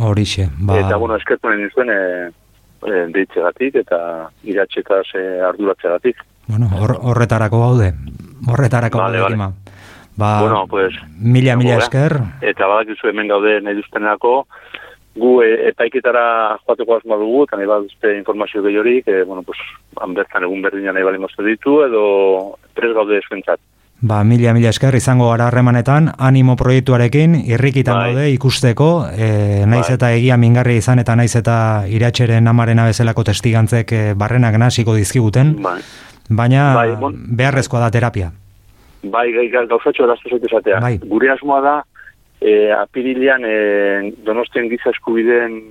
Horixe, 0.01 0.47
ba, 0.59 0.79
Eta, 0.79 0.97
bueno, 0.97 1.17
eskertu 1.19 1.49
nahi 1.49 1.65
nizuen 1.65 1.89
e, 1.91 2.01
e, 2.87 3.01
deitzegatik 3.15 3.81
eta 3.83 3.99
iratxekaz 4.47 5.05
e, 5.19 5.25
arduratzegatik. 5.49 6.23
bueno, 6.47 6.69
hor, 6.79 6.95
horretarako 7.11 7.59
gaude. 7.59 7.93
Horretarako 8.47 8.97
Vale, 8.97 9.19
gaude, 9.19 9.35
vale. 9.37 9.53
Ba, 10.17 10.41
bueno, 10.41 10.65
pues... 10.67 10.93
mila, 11.17 11.55
mila 11.55 11.75
eh? 11.75 11.77
esker. 11.77 12.17
Eta 12.41 12.67
badakizu 12.67 13.09
hemen 13.09 13.27
gaude 13.31 13.59
nahi 13.61 13.77
duztenerako, 13.79 14.33
gu 15.15 15.31
e, 15.43 15.51
epaiketara 15.71 16.23
joateko 16.63 16.97
asma 16.97 17.19
dugu, 17.19 17.45
eta 17.47 17.59
nahi 17.59 17.69
baduzte 17.69 18.15
informazio 18.17 18.63
gehiorik, 18.63 19.07
e, 19.07 19.23
bueno, 19.23 19.43
pues, 19.43 19.59
han 19.99 20.15
bertan 20.15 20.47
egun 20.47 20.61
berdinan 20.61 20.95
nahi 20.95 21.07
balin 21.07 21.27
ditu, 21.47 21.81
edo 21.87 22.03
pres 22.75 22.93
gaude 22.95 23.19
esuentzat. 23.19 23.59
Ba, 24.01 24.23
mila, 24.23 24.53
mila 24.57 24.69
esker, 24.73 24.95
izango 24.97 25.27
gara 25.29 25.45
harremanetan, 25.51 26.07
animo 26.17 26.55
proiektuarekin, 26.57 27.35
irrikitan 27.45 27.99
Bai. 27.99 28.13
gaude 28.15 28.29
ikusteko, 28.33 28.87
e, 29.13 29.27
naiz 29.69 29.85
Bai. 29.91 29.93
eta 29.93 30.09
egia 30.15 30.37
mingarri 30.41 30.79
izan 30.81 30.97
eta 30.99 31.15
naiz 31.15 31.35
eta 31.37 31.83
iratxeren 31.85 32.47
amarena 32.49 32.87
bezalako 32.89 33.23
testigantzek 33.29 33.91
e, 33.93 33.99
barrenak 34.17 34.57
nasiko 34.57 34.95
dizkiguten, 34.97 35.53
Bai. 35.61 35.81
baina 36.29 36.73
Bai, 36.73 36.95
bon- 36.95 37.19
beharrezkoa 37.37 37.79
da 37.79 37.91
terapia. 37.91 38.31
Bai, 39.03 39.27
gauzatxo 39.69 40.07
zaitu 40.07 40.47
esatea. 40.49 40.79
Bai. 40.79 40.97
Gure 41.05 41.29
asmoa 41.29 41.61
da, 41.61 41.75
e, 42.41 42.71
apirilean 42.73 43.45
e, 43.45 44.13
donostien 44.25 44.67
giza 44.69 44.89
eskubideen 44.89 45.61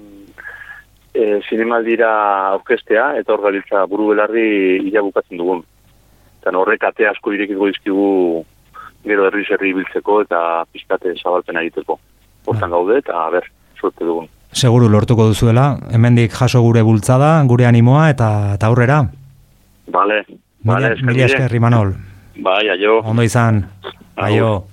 e, 1.15 1.41
zinemaldira 1.49 2.15
aurkestea, 2.55 3.17
eta 3.19 3.35
hor 3.35 3.89
buru 3.89 4.13
belarri 4.15 4.87
ila 4.87 5.03
bukatzen 5.03 5.37
dugun. 5.37 5.65
Eta 6.41 6.57
horrek 6.57 6.85
ate 6.89 7.07
asko 7.09 7.35
irekiko 7.37 7.69
dizkigu 7.69 8.11
gero 9.05 9.27
herri 9.29 9.45
zerri 9.45 9.73
biltzeko 9.77 10.23
eta 10.25 10.65
pizkate 10.73 11.15
zabalpena 11.21 11.63
egiteko. 11.67 11.99
Hortan 12.49 12.73
gaude 12.73 12.99
eta, 12.99 13.29
ber, 13.33 13.47
suerte 13.79 14.05
dugun. 14.05 14.29
Seguru 14.53 14.89
lortuko 14.91 15.29
duzuela, 15.31 15.77
hemendik 15.93 16.33
jaso 16.35 16.63
gure 16.65 16.83
bultzada, 16.83 17.35
gure 17.47 17.69
animoa 17.69 18.09
eta, 18.11 18.31
eta 18.57 18.71
aurrera. 18.73 19.03
Vale, 19.93 20.25
vale, 20.65 20.95
mila 21.05 21.29
esker, 21.29 21.55
Imanol. 21.55 21.95
Bai, 22.41 22.69
aio. 22.73 23.01
Ondo 23.05 23.23
izan. 23.23 23.67
Aio. 24.17 24.70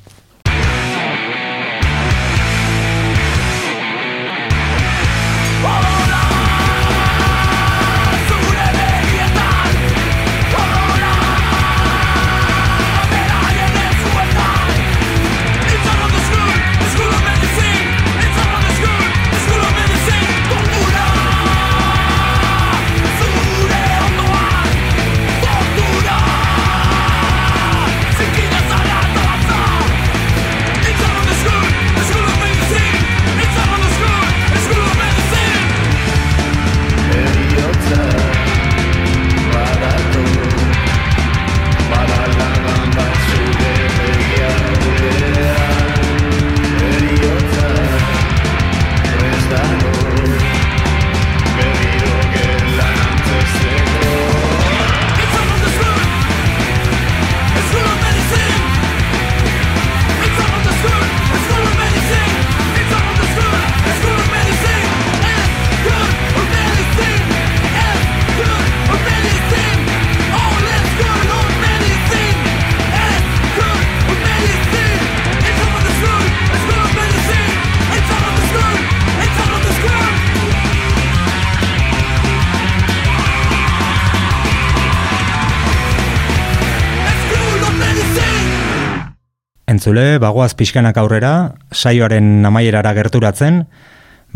Entzule, 89.88 90.18
bagoaz 90.20 90.52
pixkanak 90.60 90.98
aurrera, 91.00 91.54
saioaren 91.72 92.44
amaierara 92.44 92.92
gerturatzen, 92.92 93.62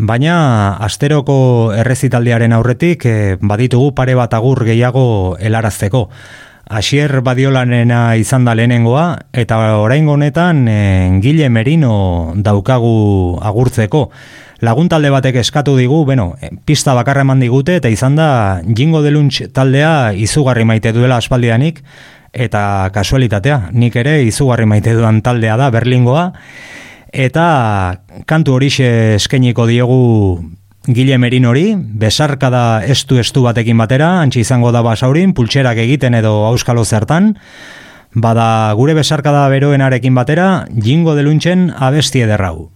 baina 0.00 0.36
asteroko 0.80 1.34
errezitaldiaren 1.76 2.54
aurretik 2.56 3.04
eh, 3.04 3.36
baditugu 3.36 3.90
pare 3.92 4.14
bat 4.16 4.32
agur 4.32 4.62
gehiago 4.64 5.36
helarazteko. 5.36 6.06
Asier 6.72 7.20
Badiolanena 7.20 8.16
izan 8.16 8.48
da 8.48 8.54
lehenengoa, 8.56 9.04
eta 9.36 9.58
oraingo 9.82 10.14
honetan 10.16 10.64
e, 10.72 10.78
Gile 11.20 11.50
Merino 11.52 12.32
daukagu 12.32 13.36
agurtzeko. 13.44 14.06
Laguntalde 14.64 15.10
batek 15.12 15.36
eskatu 15.42 15.76
digu, 15.76 16.06
bueno, 16.08 16.30
eh, 16.40 16.48
pista 16.64 16.96
bakarra 16.96 17.26
eman 17.28 17.44
digute, 17.44 17.76
eta 17.76 17.92
izan 17.92 18.16
da 18.16 18.62
Jingo 18.64 19.04
Deluntx 19.04 19.52
taldea 19.52 20.14
izugarri 20.16 20.64
maite 20.64 20.96
duela 20.96 21.20
aspaldianik, 21.20 21.84
eta 22.32 22.90
kasualitatea, 22.94 23.70
nik 23.72 23.96
ere 24.00 24.22
izugarri 24.24 24.66
maite 24.66 24.94
dudan 24.96 25.20
taldea 25.22 25.56
da 25.60 25.70
Berlingoa, 25.70 26.30
eta 27.12 27.46
kantu 28.26 28.56
horixe 28.56 28.88
eskainiko 29.20 29.68
diegu 29.68 30.00
Gile 30.88 31.18
Merinori, 31.18 31.76
besarkada 31.76 32.82
estu-estu 32.82 33.44
batekin 33.44 33.78
batera, 33.78 34.16
antxe 34.24 34.40
izango 34.42 34.72
da 34.74 34.82
basaurin, 34.82 35.30
pultserak 35.36 35.78
egiten 35.78 36.16
edo 36.18 36.40
auskalo 36.48 36.82
zertan, 36.84 37.36
bada 38.14 38.72
gure 38.74 38.96
besarkada 38.98 39.46
beroenarekin 39.52 40.14
batera, 40.14 40.66
jingo 40.74 41.14
deluntzen 41.14 41.70
abesti 41.76 42.24
ederrau. 42.26 42.72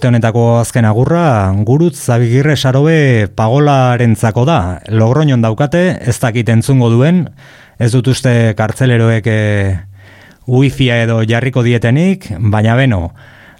aste 0.00 0.08
honetako 0.08 0.42
azken 0.56 0.86
agurra, 0.88 1.52
gurutz 1.68 2.06
zabigirre 2.08 2.54
sarobe 2.56 3.28
pagolarentzako 3.36 4.46
da. 4.48 4.80
Logroñon 4.88 5.42
daukate, 5.44 5.98
ez 6.00 6.14
dakit 6.22 6.48
entzungo 6.48 6.88
duen, 6.88 7.26
ez 7.76 7.90
dut 7.92 8.08
uste 8.08 8.54
kartzeleroek 8.56 9.28
e, 9.28 9.36
wifia 10.48 11.02
edo 11.04 11.20
jarriko 11.28 11.60
dietenik, 11.60 12.30
baina 12.40 12.78
beno, 12.80 13.10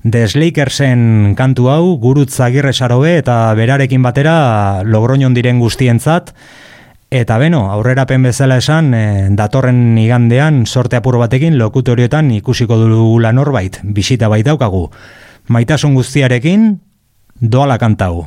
Desleikersen 0.01 1.35
kantu 1.37 1.69
hau 1.69 1.99
gurutz 2.01 2.41
agirre 2.41 2.73
sarobe 2.73 3.19
eta 3.19 3.53
berarekin 3.53 4.01
batera 4.01 4.81
logroñon 4.89 5.37
diren 5.37 5.61
guztientzat, 5.61 6.33
Eta 7.11 7.41
beno, 7.43 7.65
aurrerapen 7.75 8.23
bezala 8.23 8.61
esan, 8.61 8.93
e, 8.95 9.07
datorren 9.35 9.99
igandean 9.99 10.61
sorte 10.65 10.95
apur 10.95 11.17
batekin 11.19 11.57
lokutorioetan 11.59 12.29
ikusiko 12.37 12.77
dugula 12.79 13.33
norbait, 13.35 13.81
bisita 13.83 14.29
bait 14.31 14.47
daukagu. 14.47 14.85
Maitasun 15.49 15.95
guztiarekin 15.95 16.81
doala 17.41 17.79
kantau. 17.79 18.27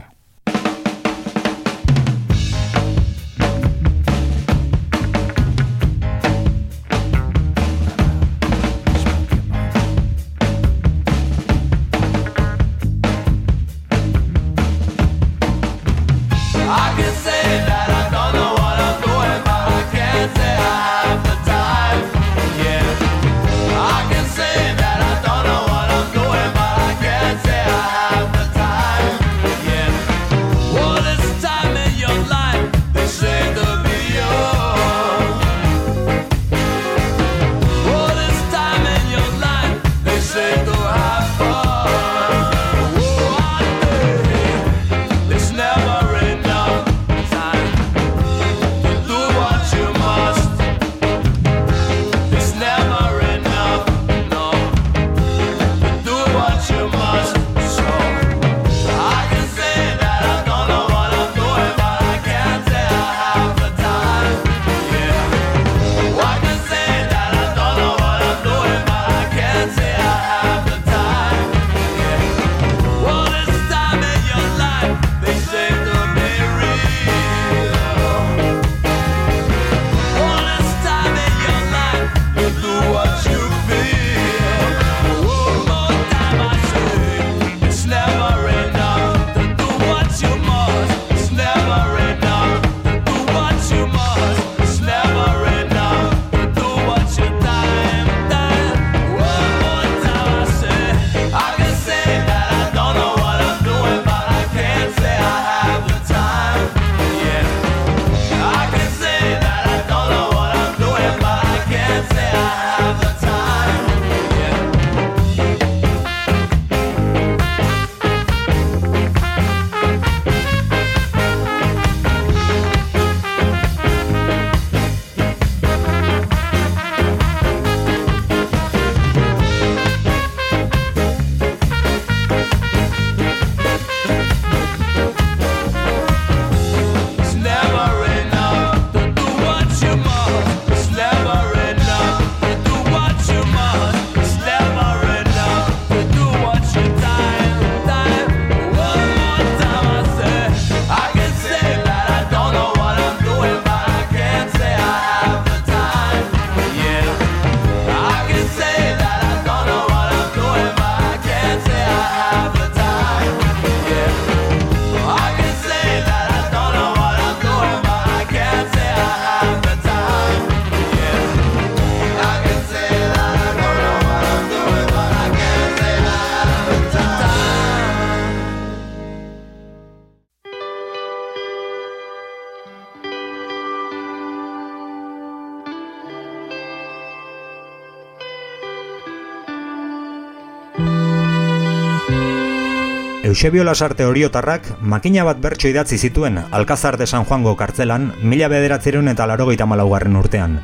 Eusebio 193.33 193.63
Lasarte 193.63 194.05
oriotarrak 194.05 194.67
makina 194.79 195.23
bat 195.25 195.39
bertso 195.41 195.65
idatzi 195.65 195.97
zituen 195.97 196.35
Alkazar 196.51 196.99
de 197.01 197.07
San 197.07 197.23
Juango 197.25 197.55
kartzelan 197.57 198.11
mila 198.21 198.45
bederatzeron 198.51 199.07
eta 199.09 199.25
larogeita 199.25 199.65
malaugarren 199.65 200.19
urtean. 200.19 200.59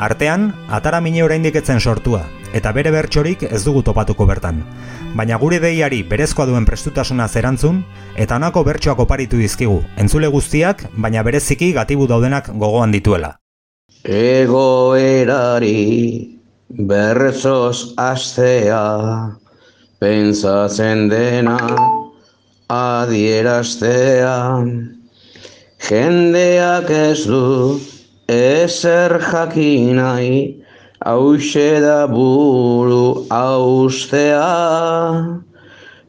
Artean, 0.00 0.54
atara 0.72 1.02
mine 1.04 1.20
oraindik 1.26 1.58
etzen 1.60 1.82
sortua, 1.84 2.22
eta 2.56 2.72
bere 2.72 2.88
bertsorik 2.94 3.42
ez 3.50 3.60
dugu 3.66 3.82
topatuko 3.84 4.24
bertan. 4.30 4.62
Baina 5.20 5.36
gure 5.42 5.58
deiari 5.60 5.98
berezkoa 6.12 6.46
duen 6.48 6.64
prestutasuna 6.64 7.26
zerantzun, 7.28 7.82
eta 8.16 8.38
honako 8.40 8.62
bertsoak 8.64 9.02
oparitu 9.04 9.36
dizkigu, 9.36 9.82
entzule 10.00 10.30
guztiak, 10.32 10.86
baina 10.96 11.22
bereziki 11.26 11.74
gatibu 11.76 12.06
daudenak 12.08 12.48
gogoan 12.54 12.94
dituela. 12.96 13.34
Egoerari 14.16 15.76
berrezoz 16.88 17.92
astea, 18.00 18.80
pentsatzen 20.00 21.08
dena 21.10 21.58
adieraztea. 22.70 24.36
Jendeak 25.88 26.90
ez 26.90 27.26
du 27.26 27.80
ezer 28.28 29.18
jakinai, 29.30 30.54
hause 31.04 31.80
da 31.80 32.06
buru 32.06 33.26
austea. 33.30 34.46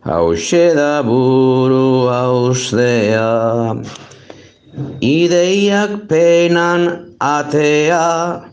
Hauxe 0.09 0.73
da 0.73 1.03
buru 1.03 2.07
austea, 2.07 3.75
ideiak 5.03 6.07
penan 6.07 7.13
atea, 7.19 8.47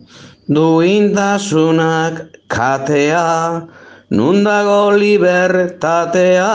duintasunak 0.50 2.18
katea, 2.50 3.62
nundago 4.16 4.96
libertatea, 4.96 6.52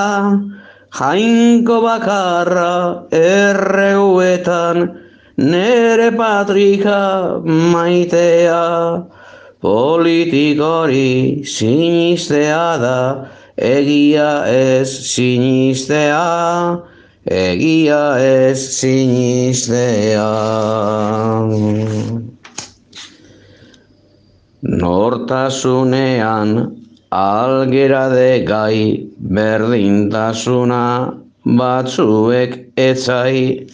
jainko 0.98 1.78
bakarra 1.86 3.06
erreuetan, 3.12 4.90
nere 5.38 6.10
patrika 6.18 7.42
maitea, 7.46 9.06
politikori 9.62 11.46
sinistea 11.46 12.78
da, 12.82 13.30
egia 13.58 14.46
ez 14.50 14.90
sinistea, 15.14 16.82
egia 17.26 18.18
ez 18.18 18.58
sinistea. 18.80 20.30
Nortasunean 24.62 26.81
algera 27.12 28.10
de 28.10 28.46
gai 28.46 29.08
berdintasuna 29.20 31.14
batzuek 31.46 32.72
etzai 32.78 33.68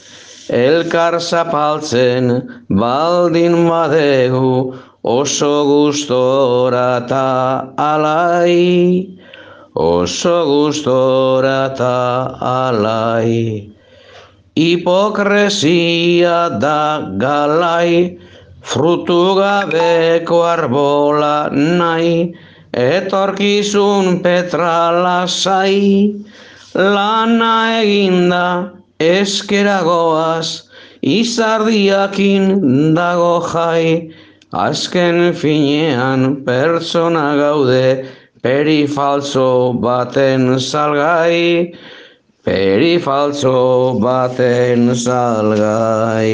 elkar 0.49 1.19
zapaltzen 1.19 2.41
baldin 2.69 3.67
badegu 3.69 4.73
oso 5.03 5.65
gustora 5.65 7.05
ta 7.07 7.73
alai. 7.77 9.07
Oso 9.75 10.37
gustora 10.49 11.75
ta 11.77 12.33
alai. 12.41 13.69
Hipokresia 14.57 16.49
da 16.59 17.13
galai 17.17 18.17
frutu 18.61 19.35
gabeko 19.37 20.41
arbola 20.55 21.49
nahi 21.53 22.33
etorkizun 22.77 24.21
petralasai 24.21 26.13
lana 26.75 27.81
eginda 27.81 28.71
eskeragoaz 29.01 30.69
izardiakin 31.01 32.93
dago 32.95 33.41
jai. 33.49 34.13
Azken 34.53 35.33
finean 35.33 36.45
pertsona 36.45 37.35
gaude 37.35 38.05
perifaltzo 38.43 39.73
baten 39.81 40.55
salgai. 40.69 41.73
Perifaltzo 42.45 43.99
baten 43.99 44.95
salgai 44.95 46.31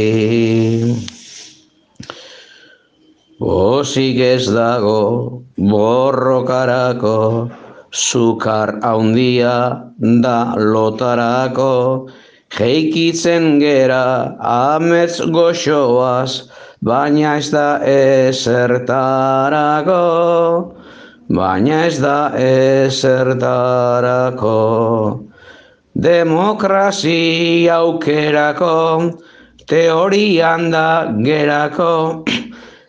Osik 3.44 4.24
ez 4.24 4.48
dago 4.48 5.44
borrokarako, 5.58 7.52
sukar 7.92 8.80
haundia 8.80 9.84
da 10.00 10.56
lotarako, 10.56 12.08
jeikitzen 12.56 13.60
gera 13.60 14.40
amets 14.40 15.20
goxoaz, 15.20 16.48
baina 16.80 17.36
ez 17.36 17.52
da 17.52 17.84
ezertarako, 17.84 20.00
baina 21.28 21.84
ez 21.90 22.00
da 22.00 22.32
ezertarako. 22.40 24.56
Demokrazia 26.00 27.76
aukerako, 27.76 29.20
teorian 29.68 30.72
da 30.72 31.12
gerako, 31.28 32.24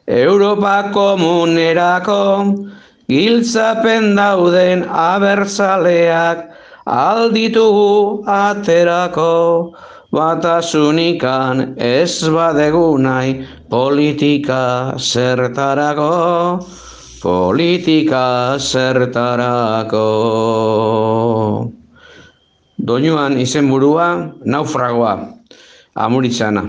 Europa 0.07 0.91
komunerako 0.93 2.21
giltzapen 3.09 4.17
dauden 4.17 4.85
abertzaleak 4.89 6.51
alditugu 6.87 8.25
aterako. 8.27 9.73
Batasunikan 10.15 11.75
ez 11.75 12.23
badegu 12.31 12.95
nahi 13.03 13.43
politika 13.67 14.95
zertarako 14.95 16.63
politika 17.25 18.55
zertarako. 18.61 20.07
Doinuan 22.79 23.41
izenburua 23.41 24.09
naufragoa 24.45 25.17
amuritzana 25.97 26.69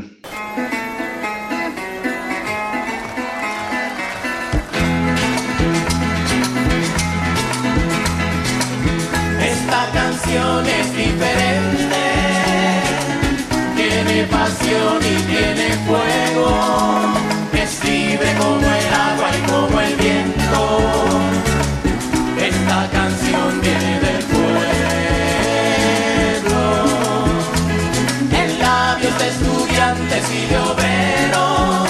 estudiantes 30.16 30.32
y 30.32 30.46
de 30.48 30.58
obreros, 30.58 31.90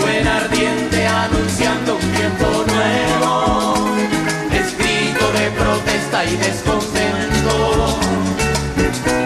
suena 0.00 0.36
ardiente 0.36 1.06
anunciando 1.06 1.96
un 1.96 2.12
tiempo 2.12 2.64
nuevo 2.66 3.86
es 4.52 4.78
grito 4.78 5.32
de 5.32 5.50
protesta 5.50 6.24
y 6.24 6.36
descontento. 6.36 7.98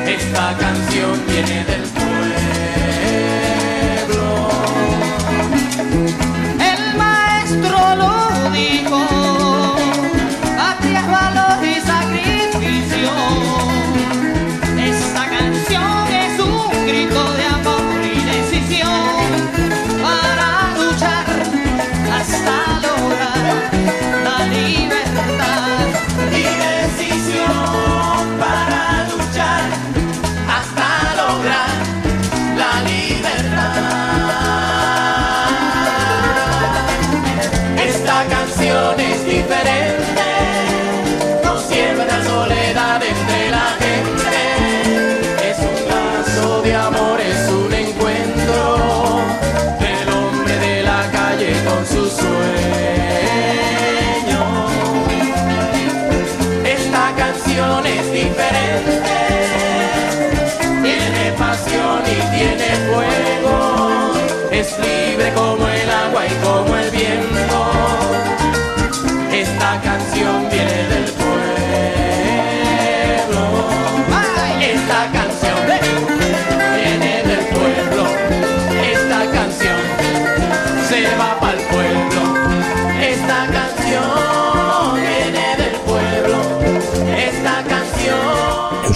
Esta 0.06 0.56
canción 0.58 1.22
viene 1.26 1.64
del 1.64 1.97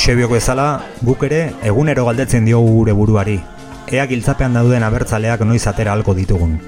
canción. 0.02 0.12
Eusebioko 0.12 0.34
bezala, 0.34 0.84
guk 1.02 1.22
ere 1.22 1.52
egunero 1.62 2.04
galdetzen 2.04 2.44
diogu 2.44 2.72
gure 2.72 2.92
buruari. 2.92 3.40
Ea 3.86 4.06
giltzapean 4.06 4.54
dauden 4.54 4.82
abertzaleak 4.82 5.40
noiz 5.40 5.66
atera 5.66 5.92
halko 5.92 6.14
ditugun. 6.14 6.60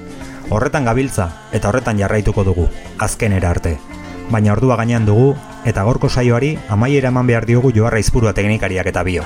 Horretan 0.49 0.85
gabiltza 0.85 1.29
eta 1.51 1.69
horretan 1.69 1.97
jarraituko 1.97 2.43
dugu, 2.43 2.69
azkenera 2.99 3.49
arte. 3.49 3.77
Baina 4.29 4.53
ordua 4.53 4.77
gainean 4.77 5.05
dugu 5.05 5.35
eta 5.65 5.83
gorko 5.83 6.09
saioari 6.09 6.57
amaiera 6.69 7.09
eman 7.09 7.27
behar 7.27 7.45
diogu 7.45 7.71
joarra 7.75 7.99
izpurua 7.99 8.33
teknikariak 8.33 8.87
eta 8.87 9.03
bio. 9.03 9.23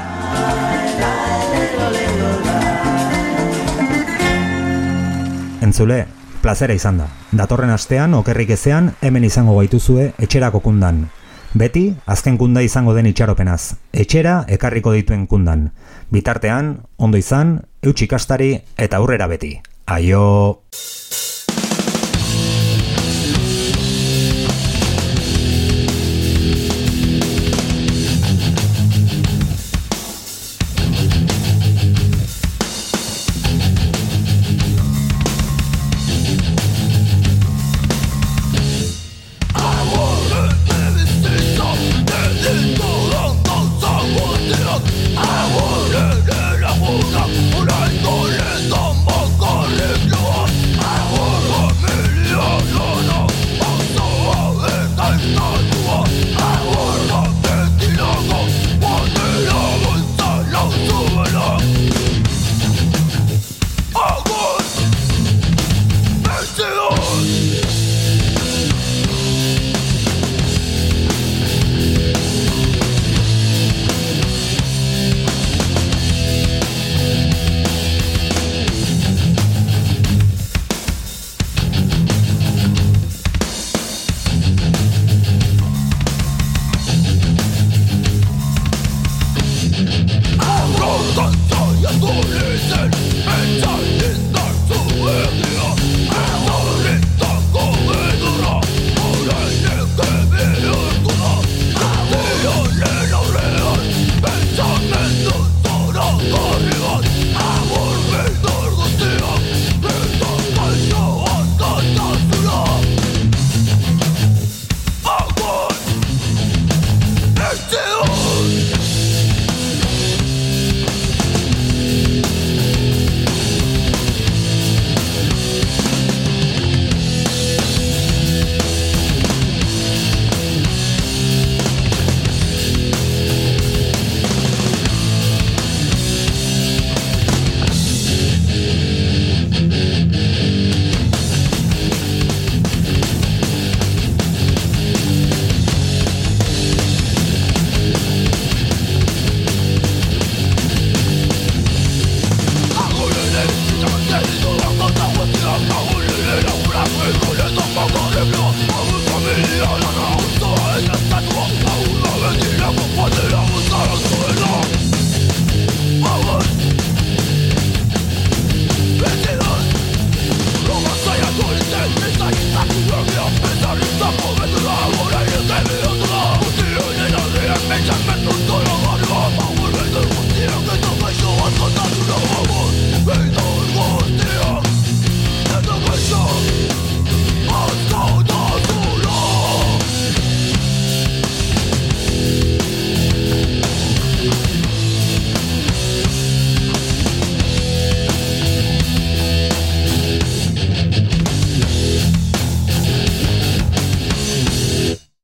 Entzule, 5.62 6.08
plazera 6.42 6.74
izan 6.74 6.98
da. 6.98 7.08
Datorren 7.32 7.70
astean, 7.70 8.14
okerrik 8.14 8.50
ezean, 8.50 8.96
hemen 9.02 9.24
izango 9.24 9.58
gaituzue 9.60 10.14
etxerako 10.18 10.62
kundan. 10.62 11.10
Beti, 11.54 11.96
azken 12.06 12.38
kunda 12.38 12.62
izango 12.62 12.94
den 12.94 13.10
itxaropenaz. 13.10 13.74
Etxera 13.94 14.44
ekarriko 14.48 14.94
dituen 14.94 15.26
kundan. 15.28 15.72
Bitartean, 16.14 16.76
ondo 16.98 17.18
izan, 17.18 17.58
eutxikastari 17.82 18.52
eta 18.78 19.02
aurrera 19.02 19.28
beti. 19.28 19.56
Aio! 19.90 20.62